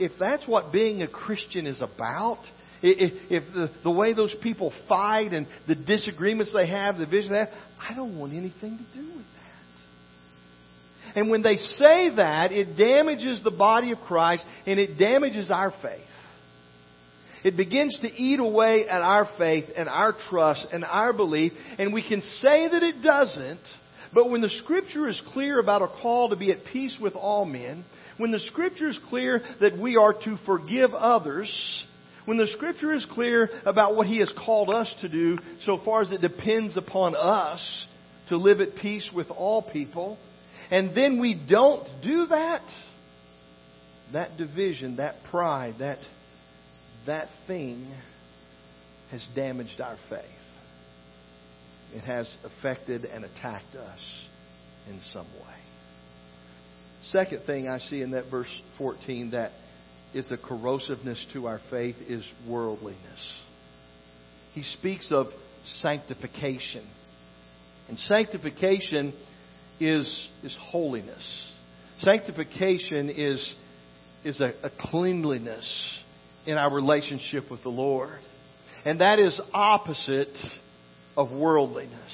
if 0.00 0.10
that's 0.18 0.48
what 0.48 0.72
being 0.72 1.02
a 1.02 1.06
Christian 1.06 1.68
is 1.68 1.80
about, 1.80 2.40
if 2.82 3.72
the, 3.84 3.90
way 3.92 4.12
those 4.12 4.34
people 4.42 4.72
fight 4.88 5.30
and 5.32 5.46
the 5.68 5.76
disagreements 5.76 6.52
they 6.52 6.66
have, 6.66 6.98
the 6.98 7.06
vision 7.06 7.30
they 7.30 7.38
have, 7.38 7.50
I 7.80 7.94
don't 7.94 8.18
want 8.18 8.32
anything 8.32 8.78
to 8.78 9.00
do 9.00 9.06
with 9.06 9.26
that. 9.36 11.20
And 11.20 11.30
when 11.30 11.42
they 11.42 11.56
say 11.56 12.16
that, 12.16 12.50
it 12.50 12.76
damages 12.76 13.44
the 13.44 13.52
body 13.52 13.92
of 13.92 13.98
Christ 13.98 14.44
and 14.66 14.80
it 14.80 14.98
damages 14.98 15.52
our 15.52 15.72
faith. 15.80 16.00
It 17.44 17.56
begins 17.56 17.96
to 18.00 18.08
eat 18.08 18.40
away 18.40 18.88
at 18.88 19.02
our 19.02 19.28
faith 19.38 19.66
and 19.76 19.88
our 19.88 20.14
trust 20.30 20.66
and 20.72 20.84
our 20.84 21.12
belief, 21.12 21.52
and 21.78 21.94
we 21.94 22.02
can 22.02 22.22
say 22.40 22.66
that 22.66 22.82
it 22.82 23.04
doesn't 23.04 23.60
but 24.14 24.30
when 24.30 24.40
the 24.40 24.48
Scripture 24.48 25.08
is 25.08 25.20
clear 25.32 25.58
about 25.58 25.82
a 25.82 25.88
call 25.88 26.28
to 26.28 26.36
be 26.36 26.52
at 26.52 26.64
peace 26.72 26.96
with 27.00 27.14
all 27.14 27.44
men, 27.44 27.84
when 28.16 28.30
the 28.30 28.38
Scripture 28.38 28.88
is 28.88 28.98
clear 29.08 29.42
that 29.60 29.76
we 29.76 29.96
are 29.96 30.12
to 30.12 30.38
forgive 30.46 30.94
others, 30.94 31.84
when 32.24 32.38
the 32.38 32.46
Scripture 32.46 32.94
is 32.94 33.04
clear 33.12 33.50
about 33.66 33.96
what 33.96 34.06
He 34.06 34.18
has 34.20 34.32
called 34.44 34.70
us 34.70 34.92
to 35.00 35.08
do, 35.08 35.36
so 35.64 35.78
far 35.84 36.02
as 36.02 36.12
it 36.12 36.20
depends 36.20 36.76
upon 36.76 37.16
us 37.16 37.86
to 38.28 38.36
live 38.36 38.60
at 38.60 38.76
peace 38.80 39.10
with 39.14 39.30
all 39.30 39.62
people, 39.62 40.16
and 40.70 40.94
then 40.94 41.20
we 41.20 41.34
don't 41.48 41.86
do 42.02 42.26
that, 42.26 42.62
that 44.12 44.36
division, 44.38 44.96
that 44.96 45.16
pride, 45.30 45.74
that, 45.80 45.98
that 47.06 47.28
thing 47.48 47.92
has 49.10 49.22
damaged 49.34 49.80
our 49.80 49.96
faith 50.08 50.43
it 51.94 52.02
has 52.02 52.28
affected 52.44 53.04
and 53.04 53.24
attacked 53.24 53.74
us 53.74 54.00
in 54.88 55.00
some 55.12 55.26
way. 55.26 55.54
Second 57.10 57.42
thing 57.46 57.68
I 57.68 57.78
see 57.78 58.02
in 58.02 58.10
that 58.10 58.30
verse 58.30 58.48
14 58.78 59.30
that 59.30 59.52
is 60.12 60.30
a 60.30 60.36
corrosiveness 60.36 61.24
to 61.32 61.46
our 61.46 61.60
faith 61.70 61.96
is 62.08 62.24
worldliness. 62.48 62.98
He 64.54 64.62
speaks 64.62 65.08
of 65.10 65.26
sanctification. 65.80 66.84
And 67.88 67.98
sanctification 67.98 69.12
is, 69.80 70.28
is 70.42 70.56
holiness. 70.60 71.52
Sanctification 72.00 73.10
is, 73.10 73.54
is 74.24 74.40
a, 74.40 74.52
a 74.62 74.70
cleanliness 74.90 75.68
in 76.46 76.56
our 76.56 76.72
relationship 76.72 77.50
with 77.50 77.62
the 77.62 77.70
Lord. 77.70 78.18
And 78.84 79.00
that 79.00 79.18
is 79.18 79.38
opposite 79.52 80.28
of 81.16 81.30
worldliness. 81.30 82.12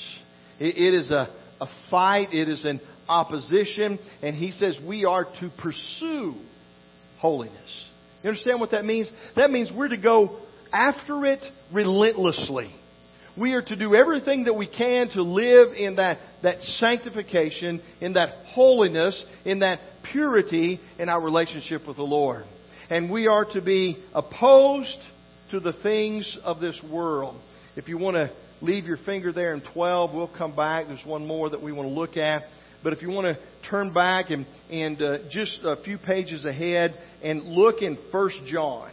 it, 0.59 0.76
it 0.76 0.95
is 0.95 1.11
a, 1.11 1.28
a 1.61 1.66
fight, 1.90 2.33
it 2.33 2.49
is 2.49 2.64
an 2.64 2.80
opposition, 3.09 3.99
and 4.23 4.37
he 4.37 4.52
says 4.52 4.78
we 4.87 5.04
are 5.04 5.25
to 5.25 5.50
pursue 5.59 6.35
holiness. 7.19 7.87
You 8.23 8.30
understand 8.30 8.61
what 8.61 8.73
that 8.73 8.85
means? 8.85 9.11
That 9.37 9.50
means 9.50 9.71
we're 9.75 9.88
to 9.88 9.97
go 9.97 10.38
after 10.73 11.25
it 11.26 11.40
relentlessly. 11.73 12.71
We 13.38 13.54
are 13.54 13.62
to 13.62 13.76
do 13.76 13.95
everything 13.95 14.45
that 14.45 14.54
we 14.54 14.66
can 14.66 15.09
to 15.11 15.23
live 15.23 15.73
in 15.75 15.97
that, 15.97 16.19
that 16.42 16.61
sanctification, 16.62 17.80
in 18.00 18.14
that 18.14 18.47
holiness, 18.47 19.23
in 19.45 19.61
that 19.61 19.78
purity 20.12 20.80
in 20.99 21.09
our 21.09 21.23
relationship 21.23 21.87
with 21.87 21.97
the 21.97 22.02
Lord. 22.02 22.45
And 22.90 23.11
we 23.11 23.28
are 23.28 23.45
to 23.52 23.62
be 23.62 24.02
opposed 24.12 24.97
to 25.52 25.61
the 25.61 25.73
things 25.83 26.38
of 26.42 26.61
this 26.61 26.78
world. 26.90 27.40
If 27.76 27.88
you 27.88 27.99
want 27.99 28.16
to 28.16 28.30
leave 28.61 28.85
your 28.85 28.99
finger 28.99 29.33
there 29.33 29.55
in 29.55 29.62
12. 29.73 30.14
We'll 30.14 30.33
come 30.37 30.55
back. 30.55 30.87
There's 30.87 31.05
one 31.05 31.26
more 31.26 31.50
that 31.50 31.62
we 31.62 31.73
want 31.73 31.88
to 31.88 31.95
look 31.95 32.17
at. 32.17 32.43
But 32.83 32.93
if 32.93 33.02
you 33.02 33.11
want 33.11 33.26
to 33.26 33.38
turn 33.69 33.93
back 33.93 34.31
and, 34.31 34.47
and 34.71 35.00
uh, 35.02 35.19
just 35.31 35.59
a 35.62 35.76
few 35.85 35.99
pages 35.99 36.45
ahead 36.45 36.95
and 37.23 37.43
look 37.45 37.83
in 37.83 37.99
First 38.11 38.40
John. 38.47 38.90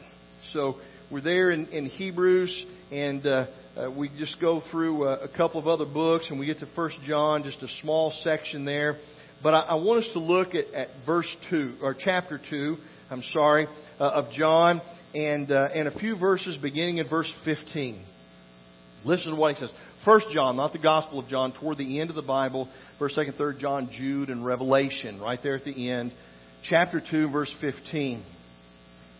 So 0.52 0.76
we're 1.10 1.22
there 1.22 1.52
in, 1.52 1.68
in 1.68 1.86
Hebrews, 1.86 2.66
and 2.92 3.26
uh, 3.26 3.46
uh, 3.78 3.92
we 3.92 4.10
just 4.18 4.40
go 4.42 4.62
through 4.72 5.06
a, 5.06 5.14
uh, 5.14 5.28
a 5.34 5.38
couple 5.38 5.60
of 5.60 5.68
other 5.68 5.86
books, 5.86 6.28
and 6.30 6.40
we 6.40 6.46
get 6.46 6.60
to 6.60 6.68
First 6.76 6.98
John, 7.06 7.44
just 7.44 7.62
a 7.64 7.68
small 7.82 8.14
section 8.24 8.66
there. 8.66 8.96
But 9.42 9.54
I, 9.54 9.60
I 9.60 9.76
want 9.76 10.04
us 10.04 10.10
to 10.14 10.20
look 10.20 10.50
at, 10.56 10.74
at 10.74 10.88
verse 11.06 11.34
2, 11.50 11.76
or 11.82 11.96
chapter 11.98 12.40
2, 12.50 12.76
I'm 13.10 13.24
sorry, 13.32 13.68
uh, 14.00 14.04
of 14.04 14.34
John, 14.34 14.82
and, 15.14 15.50
uh, 15.52 15.70
and 15.74 15.88
a 15.88 15.98
few 15.98 16.18
verses 16.18 16.58
beginning 16.58 16.98
in 16.98 17.08
verse 17.08 17.32
15. 17.46 18.04
Listen 19.08 19.32
to 19.32 19.38
what 19.38 19.56
he 19.56 19.62
says. 19.62 19.72
First 20.04 20.28
John, 20.34 20.58
not 20.58 20.74
the 20.74 20.80
Gospel 20.80 21.20
of 21.20 21.30
John, 21.30 21.54
toward 21.60 21.78
the 21.78 22.00
end 22.00 22.10
of 22.10 22.16
the 22.16 22.22
Bible, 22.22 22.70
first, 23.00 23.16
second, 23.16 23.36
third 23.36 23.58
John, 23.60 23.90
Jude, 23.92 24.30
and 24.30 24.46
Revelation, 24.46 25.22
right 25.22 25.40
there 25.42 25.56
at 25.56 25.64
the 25.64 25.90
end. 25.90 26.12
Chapter 26.70 27.02
2, 27.10 27.30
verse 27.32 27.52
15. 27.62 28.24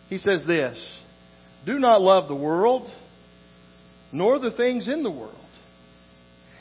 He 0.08 0.18
says 0.18 0.44
this 0.46 0.78
Do 1.64 1.78
not 1.78 2.02
love 2.02 2.28
the 2.28 2.34
world, 2.34 2.90
nor 4.12 4.38
the 4.38 4.50
things 4.50 4.86
in 4.88 5.02
the 5.02 5.10
world. 5.10 5.34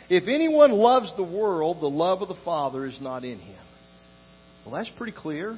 If 0.10 0.30
anyone 0.30 0.72
loves 0.72 1.12
the 1.18 1.24
world, 1.24 1.82
the 1.82 1.88
love 1.88 2.22
of 2.22 2.30
the 2.30 2.38
Father 2.46 2.86
is 2.86 2.98
not 3.02 3.26
in 3.26 3.40
him. 3.40 3.60
Well, 4.66 4.76
that's 4.76 4.92
pretty 4.98 5.14
clear. 5.18 5.58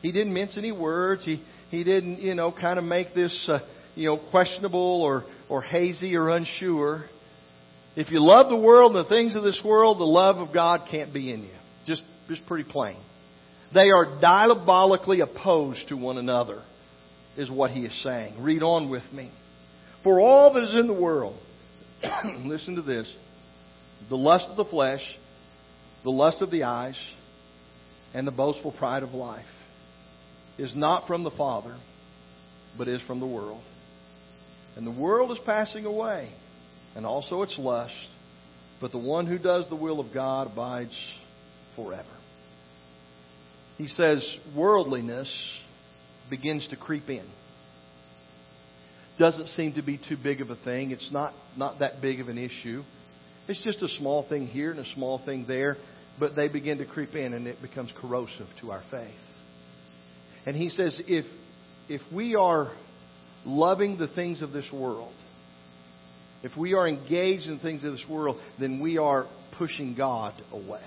He 0.00 0.12
didn't 0.12 0.32
mince 0.32 0.56
any 0.56 0.70
words. 0.70 1.24
He, 1.24 1.42
he 1.70 1.82
didn't, 1.82 2.20
you 2.20 2.34
know, 2.34 2.52
kind 2.52 2.78
of 2.78 2.84
make 2.84 3.14
this, 3.14 3.48
uh, 3.48 3.58
you 3.96 4.06
know, 4.06 4.18
questionable 4.30 5.02
or, 5.02 5.24
or 5.50 5.60
hazy 5.60 6.16
or 6.16 6.30
unsure. 6.30 7.04
If 7.96 8.10
you 8.10 8.22
love 8.22 8.48
the 8.48 8.56
world 8.56 8.94
and 8.94 9.04
the 9.04 9.08
things 9.08 9.34
of 9.34 9.42
this 9.42 9.60
world, 9.64 9.98
the 9.98 10.04
love 10.04 10.36
of 10.36 10.54
God 10.54 10.88
can't 10.90 11.12
be 11.12 11.32
in 11.32 11.42
you. 11.42 11.50
Just, 11.86 12.02
just 12.28 12.46
pretty 12.46 12.70
plain. 12.70 12.96
They 13.74 13.90
are 13.90 14.20
diabolically 14.20 15.20
opposed 15.20 15.88
to 15.88 15.96
one 15.96 16.18
another, 16.18 16.62
is 17.36 17.50
what 17.50 17.72
he 17.72 17.84
is 17.84 18.02
saying. 18.02 18.42
Read 18.42 18.62
on 18.62 18.88
with 18.90 19.02
me. 19.12 19.30
For 20.02 20.20
all 20.20 20.54
that 20.54 20.62
is 20.62 20.74
in 20.78 20.86
the 20.86 20.98
world, 20.98 21.38
listen 22.44 22.76
to 22.76 22.82
this 22.82 23.12
the 24.08 24.16
lust 24.16 24.46
of 24.48 24.56
the 24.56 24.64
flesh, 24.64 25.02
the 26.04 26.10
lust 26.10 26.40
of 26.40 26.50
the 26.50 26.62
eyes, 26.62 26.96
and 28.14 28.26
the 28.26 28.32
boastful 28.32 28.72
pride 28.72 29.02
of 29.02 29.10
life 29.10 29.44
is 30.58 30.74
not 30.74 31.06
from 31.06 31.22
the 31.22 31.30
Father, 31.30 31.76
but 32.78 32.88
is 32.88 33.02
from 33.06 33.20
the 33.20 33.26
world. 33.26 33.62
And 34.76 34.86
the 34.86 35.00
world 35.00 35.30
is 35.32 35.38
passing 35.44 35.84
away, 35.84 36.30
and 36.94 37.04
also 37.04 37.42
its 37.42 37.58
lust, 37.58 37.92
but 38.80 38.92
the 38.92 38.98
one 38.98 39.26
who 39.26 39.38
does 39.38 39.68
the 39.68 39.76
will 39.76 40.00
of 40.00 40.12
God 40.14 40.52
abides 40.52 40.96
forever. 41.76 42.08
He 43.76 43.88
says 43.88 44.24
worldliness 44.56 45.30
begins 46.28 46.66
to 46.68 46.76
creep 46.76 47.08
in. 47.08 47.26
Doesn't 49.18 49.48
seem 49.48 49.74
to 49.74 49.82
be 49.82 49.98
too 49.98 50.16
big 50.22 50.40
of 50.40 50.50
a 50.50 50.56
thing. 50.56 50.92
It's 50.92 51.10
not, 51.12 51.34
not 51.56 51.80
that 51.80 52.00
big 52.00 52.20
of 52.20 52.28
an 52.28 52.38
issue. 52.38 52.82
It's 53.48 53.62
just 53.62 53.82
a 53.82 53.88
small 53.98 54.26
thing 54.28 54.46
here 54.46 54.70
and 54.70 54.80
a 54.80 54.94
small 54.94 55.22
thing 55.24 55.44
there, 55.46 55.76
but 56.18 56.36
they 56.36 56.48
begin 56.48 56.78
to 56.78 56.86
creep 56.86 57.14
in 57.14 57.34
and 57.34 57.46
it 57.46 57.60
becomes 57.60 57.90
corrosive 58.00 58.46
to 58.60 58.70
our 58.70 58.82
faith. 58.90 59.10
And 60.46 60.56
he 60.56 60.70
says 60.70 60.98
if 61.06 61.26
if 61.88 62.00
we 62.14 62.36
are 62.36 62.72
loving 63.44 63.98
the 63.98 64.08
things 64.08 64.42
of 64.42 64.52
this 64.52 64.70
world, 64.72 65.14
if 66.42 66.56
we 66.56 66.74
are 66.74 66.88
engaged 66.88 67.46
in 67.46 67.58
things 67.58 67.84
of 67.84 67.92
this 67.92 68.04
world, 68.08 68.40
then 68.58 68.80
we 68.80 68.98
are 68.98 69.26
pushing 69.58 69.94
God 69.94 70.34
away. 70.52 70.86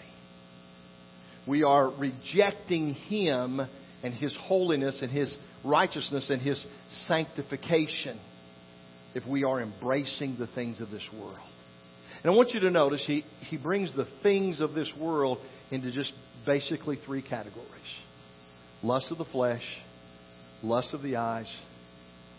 We 1.47 1.63
are 1.63 1.91
rejecting 1.97 2.93
Him 2.93 3.59
and 4.03 4.13
His 4.13 4.35
holiness 4.41 4.97
and 5.01 5.11
His 5.11 5.35
righteousness 5.63 6.29
and 6.29 6.41
His 6.41 6.63
sanctification 7.07 8.19
if 9.13 9.25
we 9.27 9.43
are 9.43 9.61
embracing 9.61 10.37
the 10.39 10.47
things 10.47 10.81
of 10.81 10.89
this 10.89 11.07
world. 11.13 11.37
And 12.23 12.31
I 12.31 12.35
want 12.35 12.51
you 12.51 12.61
to 12.61 12.71
notice 12.71 13.03
he, 13.05 13.23
he 13.49 13.57
brings 13.57 13.93
the 13.95 14.07
things 14.23 14.61
of 14.61 14.73
this 14.73 14.89
world 14.99 15.39
into 15.71 15.91
just 15.91 16.13
basically 16.45 16.97
three 17.05 17.21
categories 17.21 17.67
lust 18.81 19.07
of 19.11 19.17
the 19.17 19.25
flesh, 19.25 19.63
lust 20.61 20.89
of 20.93 21.01
the 21.01 21.15
eyes, 21.15 21.47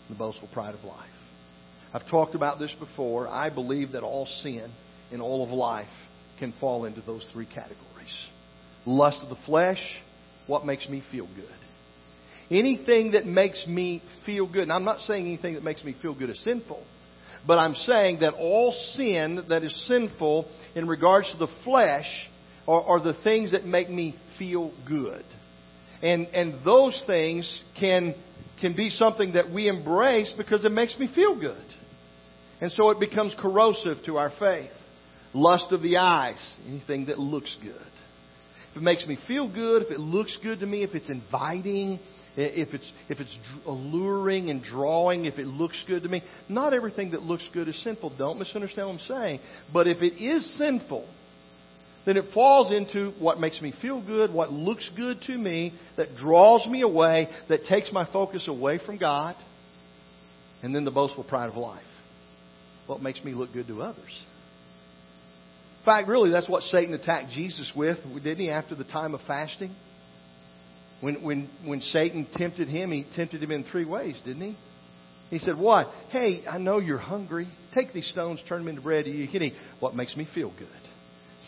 the 0.09 0.15
boastful 0.15 0.49
pride 0.53 0.75
of 0.75 0.83
life. 0.83 1.09
I've 1.93 2.07
talked 2.09 2.35
about 2.35 2.59
this 2.59 2.73
before. 2.79 3.27
I 3.27 3.49
believe 3.49 3.93
that 3.93 4.03
all 4.03 4.27
sin 4.43 4.69
in 5.11 5.21
all 5.21 5.43
of 5.43 5.49
life 5.49 5.87
can 6.39 6.53
fall 6.59 6.85
into 6.85 7.01
those 7.01 7.25
three 7.33 7.45
categories 7.45 7.85
lust 8.85 9.19
of 9.21 9.29
the 9.29 9.43
flesh, 9.45 9.79
what 10.47 10.65
makes 10.65 10.87
me 10.87 11.03
feel 11.11 11.27
good. 11.35 11.49
Anything 12.51 13.11
that 13.11 13.25
makes 13.25 13.65
me 13.65 14.03
feel 14.25 14.51
good. 14.51 14.63
And 14.63 14.71
I'm 14.71 14.85
not 14.85 15.01
saying 15.01 15.25
anything 15.25 15.55
that 15.55 15.63
makes 15.63 15.83
me 15.83 15.95
feel 16.01 16.17
good 16.17 16.29
is 16.29 16.39
sinful. 16.43 16.85
But 17.47 17.57
I'm 17.57 17.75
saying 17.75 18.19
that 18.21 18.33
all 18.35 18.73
sin 18.95 19.43
that 19.49 19.63
is 19.63 19.87
sinful 19.87 20.49
in 20.75 20.87
regards 20.87 21.31
to 21.31 21.37
the 21.37 21.47
flesh 21.63 22.07
are, 22.67 22.81
are 22.83 22.99
the 22.99 23.15
things 23.23 23.51
that 23.51 23.65
make 23.65 23.89
me 23.89 24.15
feel 24.37 24.71
good. 24.87 25.23
And, 26.01 26.27
and 26.27 26.63
those 26.63 27.01
things 27.07 27.63
can, 27.79 28.13
can 28.61 28.75
be 28.75 28.89
something 28.89 29.33
that 29.33 29.51
we 29.51 29.67
embrace 29.67 30.31
because 30.37 30.63
it 30.65 30.71
makes 30.71 30.97
me 30.97 31.09
feel 31.13 31.39
good. 31.39 31.65
And 32.61 32.71
so 32.71 32.89
it 32.91 32.99
becomes 32.99 33.35
corrosive 33.37 33.97
to 34.05 34.17
our 34.17 34.31
faith. 34.39 34.71
Lust 35.33 35.71
of 35.71 35.81
the 35.81 35.97
eyes, 35.97 36.39
anything 36.67 37.07
that 37.07 37.19
looks 37.19 37.53
good. 37.61 37.75
If 38.71 38.77
it 38.77 38.83
makes 38.83 39.05
me 39.05 39.17
feel 39.27 39.53
good, 39.53 39.83
if 39.83 39.91
it 39.91 39.99
looks 39.99 40.37
good 40.41 40.59
to 40.59 40.65
me, 40.65 40.83
if 40.83 40.95
it's 40.95 41.09
inviting, 41.09 41.99
if 42.37 42.73
it's, 42.73 42.91
if 43.09 43.19
it's 43.19 43.37
alluring 43.65 44.49
and 44.49 44.63
drawing, 44.63 45.25
if 45.25 45.37
it 45.39 45.45
looks 45.45 45.81
good 45.87 46.03
to 46.03 46.09
me. 46.09 46.23
Not 46.49 46.73
everything 46.73 47.11
that 47.11 47.23
looks 47.23 47.47
good 47.53 47.67
is 47.67 47.81
sinful. 47.83 48.17
Don't 48.17 48.39
misunderstand 48.39 48.87
what 48.87 48.95
I'm 48.95 49.07
saying. 49.07 49.39
But 49.71 49.87
if 49.87 50.01
it 50.01 50.21
is 50.21 50.57
sinful, 50.57 51.07
then 52.05 52.17
it 52.17 52.25
falls 52.33 52.71
into 52.71 53.11
what 53.19 53.39
makes 53.39 53.61
me 53.61 53.73
feel 53.81 54.05
good, 54.05 54.31
what 54.31 54.51
looks 54.51 54.89
good 54.95 55.17
to 55.27 55.37
me, 55.37 55.73
that 55.97 56.15
draws 56.17 56.65
me 56.67 56.81
away, 56.81 57.27
that 57.49 57.65
takes 57.65 57.91
my 57.91 58.05
focus 58.11 58.47
away 58.47 58.79
from 58.85 58.97
God, 58.97 59.35
and 60.61 60.73
then 60.73 60.85
the 60.85 60.91
boastful 60.91 61.23
pride 61.23 61.49
of 61.49 61.55
life. 61.55 61.83
What 62.85 63.01
makes 63.01 63.23
me 63.23 63.33
look 63.33 63.51
good 63.53 63.67
to 63.67 63.81
others. 63.81 64.23
In 65.79 65.85
fact, 65.85 66.07
really, 66.07 66.29
that's 66.29 66.49
what 66.49 66.63
Satan 66.63 66.93
attacked 66.93 67.31
Jesus 67.31 67.71
with, 67.75 67.97
didn't 68.23 68.39
he, 68.39 68.49
after 68.51 68.75
the 68.75 68.83
time 68.83 69.15
of 69.15 69.21
fasting? 69.27 69.75
When, 71.01 71.23
when, 71.23 71.49
when 71.65 71.81
Satan 71.81 72.27
tempted 72.35 72.67
him, 72.67 72.91
he 72.91 73.05
tempted 73.15 73.41
him 73.41 73.51
in 73.51 73.63
three 73.65 73.85
ways, 73.85 74.19
didn't 74.25 74.41
he? 74.41 74.57
He 75.29 75.39
said, 75.39 75.57
What? 75.57 75.87
Hey, 76.11 76.43
I 76.49 76.57
know 76.57 76.79
you're 76.79 76.97
hungry. 76.97 77.47
Take 77.73 77.93
these 77.93 78.07
stones, 78.09 78.39
turn 78.47 78.59
them 78.59 78.67
into 78.69 78.81
bread, 78.81 79.05
you 79.07 79.27
can 79.27 79.41
eat. 79.41 79.53
What 79.79 79.95
makes 79.95 80.15
me 80.15 80.27
feel 80.33 80.53
good? 80.57 80.84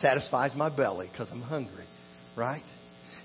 Satisfies 0.01 0.51
my 0.55 0.75
belly 0.75 1.09
because 1.11 1.27
I'm 1.31 1.41
hungry. 1.41 1.85
Right? 2.35 2.63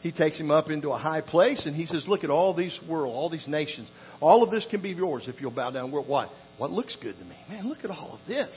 He 0.02 0.10
takes 0.10 0.38
him 0.38 0.50
up 0.50 0.70
into 0.70 0.90
a 0.90 0.98
high 0.98 1.20
place 1.20 1.64
and 1.66 1.76
he 1.76 1.86
says, 1.86 2.04
Look 2.08 2.24
at 2.24 2.30
all 2.30 2.54
these 2.54 2.78
world, 2.88 3.14
all 3.14 3.28
these 3.28 3.46
nations. 3.46 3.88
All 4.20 4.42
of 4.42 4.50
this 4.50 4.66
can 4.70 4.80
be 4.80 4.90
yours 4.90 5.24
if 5.26 5.40
you'll 5.40 5.54
bow 5.54 5.70
down. 5.70 5.92
What? 5.92 6.28
What 6.58 6.70
looks 6.70 6.96
good 7.00 7.14
to 7.14 7.24
me? 7.24 7.36
Man, 7.48 7.68
look 7.68 7.84
at 7.84 7.90
all 7.90 8.18
of 8.20 8.20
this. 8.26 8.50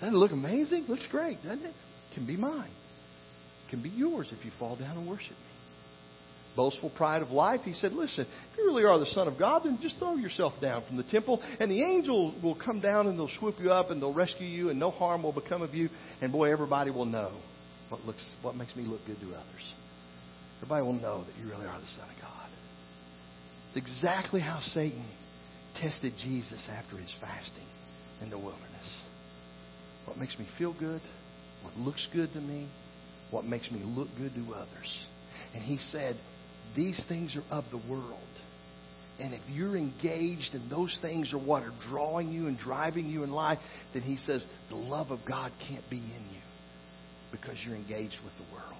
Doesn't 0.00 0.14
it 0.14 0.18
look 0.18 0.32
amazing? 0.32 0.84
Looks 0.88 1.06
great, 1.10 1.38
doesn't 1.42 1.64
it? 1.64 1.74
Can 2.14 2.26
be 2.26 2.36
mine. 2.36 2.70
Can 3.70 3.82
be 3.82 3.88
yours 3.88 4.32
if 4.38 4.44
you 4.44 4.50
fall 4.58 4.76
down 4.76 4.98
and 4.98 5.08
worship 5.08 5.30
me 5.30 5.55
boastful 6.56 6.90
pride 6.96 7.22
of 7.22 7.30
life, 7.30 7.60
he 7.64 7.74
said, 7.74 7.92
Listen, 7.92 8.26
if 8.52 8.58
you 8.58 8.64
really 8.64 8.84
are 8.84 8.98
the 8.98 9.06
Son 9.06 9.28
of 9.28 9.38
God, 9.38 9.62
then 9.64 9.78
just 9.80 9.98
throw 9.98 10.16
yourself 10.16 10.54
down 10.60 10.84
from 10.86 10.96
the 10.96 11.04
temple, 11.04 11.42
and 11.60 11.70
the 11.70 11.82
angels 11.82 12.42
will 12.42 12.56
come 12.56 12.80
down 12.80 13.06
and 13.06 13.18
they'll 13.18 13.30
swoop 13.38 13.56
you 13.60 13.70
up 13.70 13.90
and 13.90 14.00
they'll 14.00 14.14
rescue 14.14 14.46
you, 14.46 14.70
and 14.70 14.78
no 14.78 14.90
harm 14.90 15.22
will 15.22 15.32
become 15.32 15.62
of 15.62 15.74
you. 15.74 15.88
And 16.20 16.32
boy, 16.32 16.50
everybody 16.50 16.90
will 16.90 17.04
know 17.04 17.30
what, 17.90 18.04
looks, 18.04 18.24
what 18.42 18.56
makes 18.56 18.74
me 18.74 18.84
look 18.84 19.00
good 19.06 19.20
to 19.20 19.26
others. 19.28 19.74
Everybody 20.62 20.84
will 20.84 21.00
know 21.00 21.24
that 21.24 21.36
you 21.40 21.48
really 21.48 21.66
are 21.66 21.78
the 21.78 21.86
Son 21.98 22.08
of 22.08 22.22
God. 22.22 22.48
It's 23.68 23.76
exactly 23.76 24.40
how 24.40 24.60
Satan 24.72 25.06
tested 25.80 26.14
Jesus 26.22 26.66
after 26.70 26.96
his 26.96 27.10
fasting 27.20 27.68
in 28.22 28.30
the 28.30 28.38
wilderness. 28.38 28.62
What 30.06 30.16
makes 30.16 30.38
me 30.38 30.46
feel 30.56 30.74
good, 30.78 31.02
what 31.62 31.76
looks 31.76 32.06
good 32.14 32.32
to 32.32 32.40
me, 32.40 32.68
what 33.30 33.44
makes 33.44 33.70
me 33.70 33.82
look 33.84 34.08
good 34.16 34.32
to 34.34 34.54
others. 34.54 34.96
And 35.54 35.62
he 35.62 35.78
said, 35.90 36.16
these 36.76 37.02
things 37.08 37.36
are 37.36 37.58
of 37.58 37.64
the 37.70 37.90
world. 37.90 38.20
And 39.18 39.32
if 39.32 39.40
you're 39.48 39.76
engaged 39.76 40.50
and 40.52 40.70
those 40.70 40.96
things 41.00 41.32
are 41.32 41.38
what 41.38 41.62
are 41.62 41.72
drawing 41.88 42.30
you 42.30 42.48
and 42.48 42.58
driving 42.58 43.06
you 43.06 43.24
in 43.24 43.30
life, 43.30 43.58
then 43.94 44.02
he 44.02 44.18
says 44.18 44.44
the 44.68 44.76
love 44.76 45.10
of 45.10 45.20
God 45.26 45.50
can't 45.68 45.88
be 45.88 45.96
in 45.96 46.04
you 46.30 46.42
because 47.32 47.56
you're 47.64 47.74
engaged 47.74 48.16
with 48.22 48.34
the 48.36 48.54
world. 48.54 48.74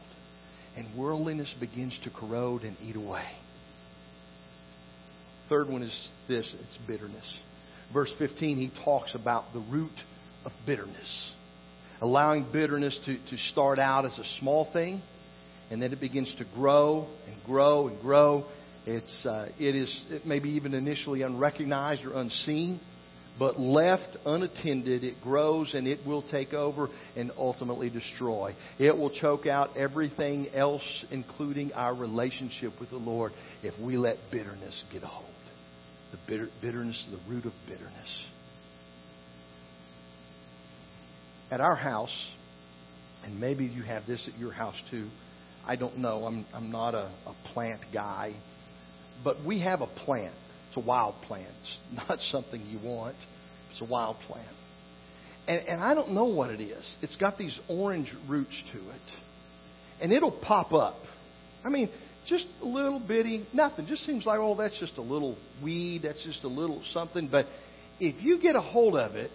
And 0.77 0.87
worldliness 0.99 1.53
begins 1.59 1.99
to 2.05 2.11
corrode 2.11 2.63
and 2.63 2.77
eat 2.83 2.97
away. 2.97 3.25
Third 5.49 5.69
one 5.71 5.83
is 5.83 6.09
this 6.29 6.47
it's 6.61 6.87
bitterness. 6.87 7.25
Verse 7.95 8.13
15, 8.19 8.59
he 8.59 8.71
talks 8.85 9.15
about 9.15 9.45
the 9.55 9.65
root 9.71 9.93
of 10.45 10.53
bitterness. 10.67 11.33
Allowing 12.03 12.47
bitterness 12.53 12.99
to, 13.07 13.17
to 13.31 13.37
start 13.53 13.79
out 13.79 14.05
as 14.05 14.19
a 14.19 14.39
small 14.41 14.71
thing 14.73 15.01
and 15.71 15.81
then 15.83 15.93
it 15.93 16.01
begins 16.01 16.33
to 16.39 16.45
grow 16.55 17.07
and 17.27 17.45
grow 17.45 17.89
and 17.89 18.01
grow. 18.01 18.45
It's, 18.87 19.27
uh, 19.27 19.49
it 19.59 19.75
is 19.75 20.05
it 20.11 20.27
may 20.27 20.39
be 20.39 20.51
even 20.51 20.75
initially 20.75 21.23
unrecognized 21.23 22.05
or 22.05 22.15
unseen, 22.19 22.81
but 23.39 23.59
left 23.59 24.17
unattended, 24.25 25.05
it 25.05 25.15
grows 25.23 25.75
and 25.75 25.87
it 25.87 26.07
will 26.07 26.23
take 26.31 26.53
over 26.53 26.89
and 27.17 27.33
ultimately 27.37 27.91
destroy. 27.91 28.55
It 28.79 28.97
will 28.97 29.11
choke 29.11 29.47
out 29.47 29.77
everything 29.77 30.49
else, 30.55 31.05
including 31.11 31.73
our 31.73 31.95
relationship 31.95 32.73
with 32.81 32.91
the 32.91 32.97
Lord, 32.97 33.33
if 33.63 33.79
we 33.81 33.97
let 33.97 34.17
bitterness 34.31 34.83
get 34.93 35.03
a 35.03 35.07
hold. 35.07 35.31
The 36.13 36.19
bitter, 36.29 36.49
bitterness, 36.63 37.05
the 37.11 37.31
root 37.31 37.45
of 37.45 37.53
bitterness. 37.69 38.27
at 41.51 41.61
our 41.61 41.77
house, 41.77 42.27
and 43.25 43.41
maybe 43.41 43.65
you 43.65 43.83
have 43.83 44.07
this 44.07 44.21
at 44.33 44.39
your 44.39 44.53
house 44.53 44.75
too. 44.91 45.09
I 45.67 45.77
don't 45.77 45.99
know. 45.99 46.25
I'm 46.25 46.47
I'm 46.55 46.71
not 46.71 46.95
a, 46.95 47.11
a 47.27 47.35
plant 47.53 47.81
guy, 47.93 48.35
but 49.25 49.45
we 49.45 49.61
have 49.61 49.81
a 49.81 49.87
plant. 50.05 50.35
It's 50.69 50.77
a 50.77 50.87
wild 50.87 51.15
plant. 51.27 51.49
It's 51.63 52.09
not 52.09 52.19
something 52.31 52.61
you 52.61 52.79
want. 52.87 53.17
It's 53.71 53.81
a 53.81 53.91
wild 53.91 54.17
plant. 54.27 54.47
And, 55.49 55.67
and 55.69 55.81
I 55.81 55.95
don't 55.95 56.13
know 56.13 56.25
what 56.25 56.51
it 56.51 56.61
is. 56.61 56.85
It's 57.03 57.17
got 57.17 57.39
these 57.39 57.59
orange 57.69 58.13
roots 58.29 58.63
to 58.73 58.79
it. 58.79 59.03
And 60.01 60.13
it'll 60.13 60.39
pop 60.43 60.73
up. 60.73 60.97
I 61.65 61.69
mean, 61.69 61.89
just 62.27 62.47
a 62.63 62.67
little 62.67 63.01
bitty, 63.01 63.47
nothing. 63.55 63.87
Just 63.87 64.05
seems 64.05 64.27
like, 64.27 64.39
oh, 64.41 64.57
that's 64.57 64.79
just 64.79 64.99
a 64.99 65.03
little 65.03 65.37
weed. 65.63 66.03
That's 66.03 66.23
just 66.25 66.43
a 66.45 66.49
little 66.49 66.83
something. 66.93 67.29
But 67.31 67.47
if 68.01 68.23
you 68.23 68.41
get 68.41 68.57
a 68.57 68.61
hold 68.61 68.97
of 68.97 69.15
it 69.15 69.31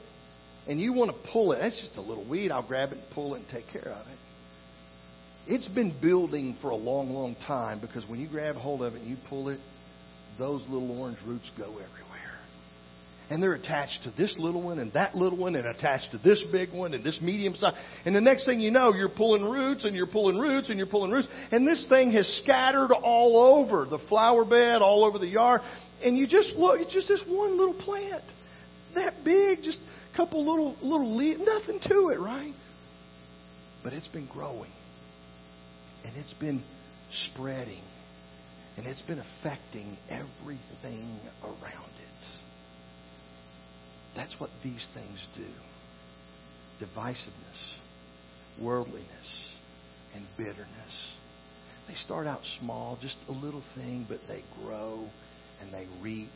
and 0.67 0.79
you 0.79 0.93
want 0.93 1.11
to 1.11 1.31
pull 1.31 1.53
it, 1.53 1.59
that's 1.59 1.79
just 1.81 1.97
a 1.97 2.01
little 2.01 2.27
weed. 2.29 2.51
I'll 2.51 2.67
grab 2.67 2.91
it 2.91 2.97
and 2.97 3.07
pull 3.13 3.35
it 3.35 3.39
and 3.39 3.47
take 3.49 3.67
care 3.71 3.91
of 3.91 4.05
it. 4.07 4.17
It's 5.47 5.67
been 5.69 5.93
building 6.01 6.55
for 6.61 6.69
a 6.69 6.75
long, 6.75 7.09
long 7.09 7.35
time 7.47 7.79
because 7.79 8.07
when 8.07 8.19
you 8.19 8.27
grab 8.27 8.55
hold 8.55 8.81
of 8.81 8.95
it 8.95 9.01
and 9.01 9.09
you 9.09 9.17
pull 9.29 9.49
it, 9.49 9.59
those 10.37 10.61
little 10.69 10.99
orange 10.99 11.17
roots 11.25 11.49
go 11.57 11.65
everywhere 11.65 12.11
and 13.31 13.41
they're 13.41 13.53
attached 13.53 14.03
to 14.03 14.11
this 14.17 14.35
little 14.37 14.61
one 14.61 14.77
and 14.77 14.91
that 14.91 15.15
little 15.15 15.37
one 15.37 15.55
and 15.55 15.65
attached 15.65 16.11
to 16.11 16.17
this 16.17 16.43
big 16.51 16.69
one 16.73 16.93
and 16.93 17.01
this 17.01 17.17
medium 17.21 17.55
size. 17.55 17.73
And 18.05 18.13
the 18.13 18.19
next 18.19 18.45
thing 18.45 18.59
you 18.59 18.71
know, 18.71 18.93
you're 18.93 19.07
pulling 19.07 19.43
roots 19.43 19.85
and 19.85 19.95
you're 19.95 20.05
pulling 20.05 20.37
roots 20.37 20.67
and 20.67 20.77
you're 20.77 20.85
pulling 20.85 21.11
roots. 21.11 21.29
And 21.49 21.65
this 21.65 21.85
thing 21.87 22.11
has 22.11 22.27
scattered 22.43 22.91
all 22.91 23.55
over 23.55 23.85
the 23.85 23.99
flower 24.09 24.43
bed, 24.43 24.81
all 24.81 25.05
over 25.05 25.17
the 25.17 25.27
yard. 25.27 25.61
And 26.03 26.17
you 26.17 26.27
just 26.27 26.49
look, 26.57 26.81
it's 26.81 26.91
just 26.91 27.07
this 27.07 27.23
one 27.25 27.57
little 27.57 27.81
plant. 27.81 28.21
That 28.95 29.13
big, 29.23 29.59
just 29.63 29.79
a 30.13 30.17
couple 30.17 30.45
little, 30.45 30.75
little 30.81 31.15
leaves, 31.15 31.39
nothing 31.41 31.79
to 31.87 32.09
it, 32.09 32.19
right? 32.19 32.53
But 33.81 33.93
it's 33.93 34.07
been 34.09 34.27
growing. 34.27 34.71
And 36.05 36.15
it's 36.17 36.33
been 36.33 36.63
spreading. 37.31 37.83
And 38.77 38.87
it's 38.87 39.01
been 39.01 39.19
affecting 39.19 39.97
everything 40.09 41.19
around 41.43 41.91
it. 41.99 42.11
That's 44.15 44.33
what 44.39 44.49
these 44.63 44.85
things 44.93 45.19
do 45.35 45.45
divisiveness, 46.79 47.77
worldliness, 48.59 49.05
and 50.15 50.25
bitterness. 50.35 50.67
They 51.87 51.93
start 52.05 52.25
out 52.25 52.41
small, 52.59 52.97
just 53.01 53.17
a 53.29 53.31
little 53.31 53.63
thing, 53.75 54.05
but 54.09 54.19
they 54.27 54.43
grow 54.63 55.05
and 55.61 55.71
they 55.71 55.85
reach 56.01 56.27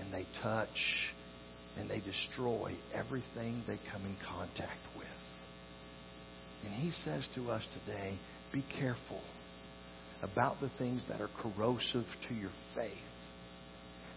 and 0.00 0.12
they 0.12 0.24
touch 0.40 0.68
and 1.78 1.90
they 1.90 2.00
destroy 2.00 2.74
everything 2.94 3.62
they 3.66 3.78
come 3.90 4.02
in 4.06 4.14
contact 4.28 4.80
with. 4.96 5.06
And 6.64 6.74
he 6.74 6.92
says 7.04 7.26
to 7.34 7.50
us 7.50 7.62
today 7.84 8.16
be 8.52 8.64
careful 8.78 9.20
about 10.22 10.60
the 10.60 10.70
things 10.78 11.02
that 11.08 11.20
are 11.20 11.30
corrosive 11.42 12.06
to 12.28 12.34
your 12.34 12.50
faith 12.76 12.92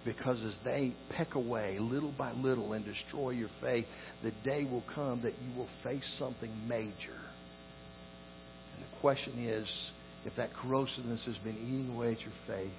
because 0.06 0.42
as 0.44 0.56
they 0.64 0.94
peck 1.10 1.34
away 1.34 1.78
little 1.80 2.14
by 2.18 2.32
little 2.34 2.74
and 2.74 2.86
destroy 2.86 3.32
your 3.32 3.50
faith, 3.60 3.86
the 4.24 4.32
day 4.44 4.64
will 4.64 4.84
come 4.94 5.22
that 5.24 5.34
you 5.34 5.58
will 5.58 5.68
face 5.84 6.06
something 6.20 6.52
major. 6.68 7.18
And 8.76 8.86
the 8.86 9.02
question 9.02 9.44
is 9.44 9.68
if 10.26 10.36
that 10.38 10.52
corrosiveness 10.54 11.26
has 11.26 11.38
been 11.38 11.58
eating 11.58 11.96
away 11.96 12.14
at 12.14 12.22
your 12.22 12.34
faith, 12.48 12.72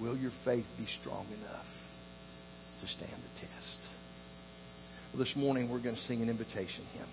will 0.00 0.16
your 0.16 0.32
faith 0.44 0.66
be 0.78 0.86
strong 1.00 1.26
enough 1.26 1.66
to 2.82 2.86
stand 2.88 3.12
the 3.12 3.40
test? 3.40 3.78
Well, 5.12 5.24
this 5.24 5.34
morning 5.34 5.70
we're 5.70 5.82
going 5.82 5.96
to 5.96 6.02
sing 6.02 6.20
an 6.20 6.28
invitation 6.28 6.84
hymn. 6.94 7.06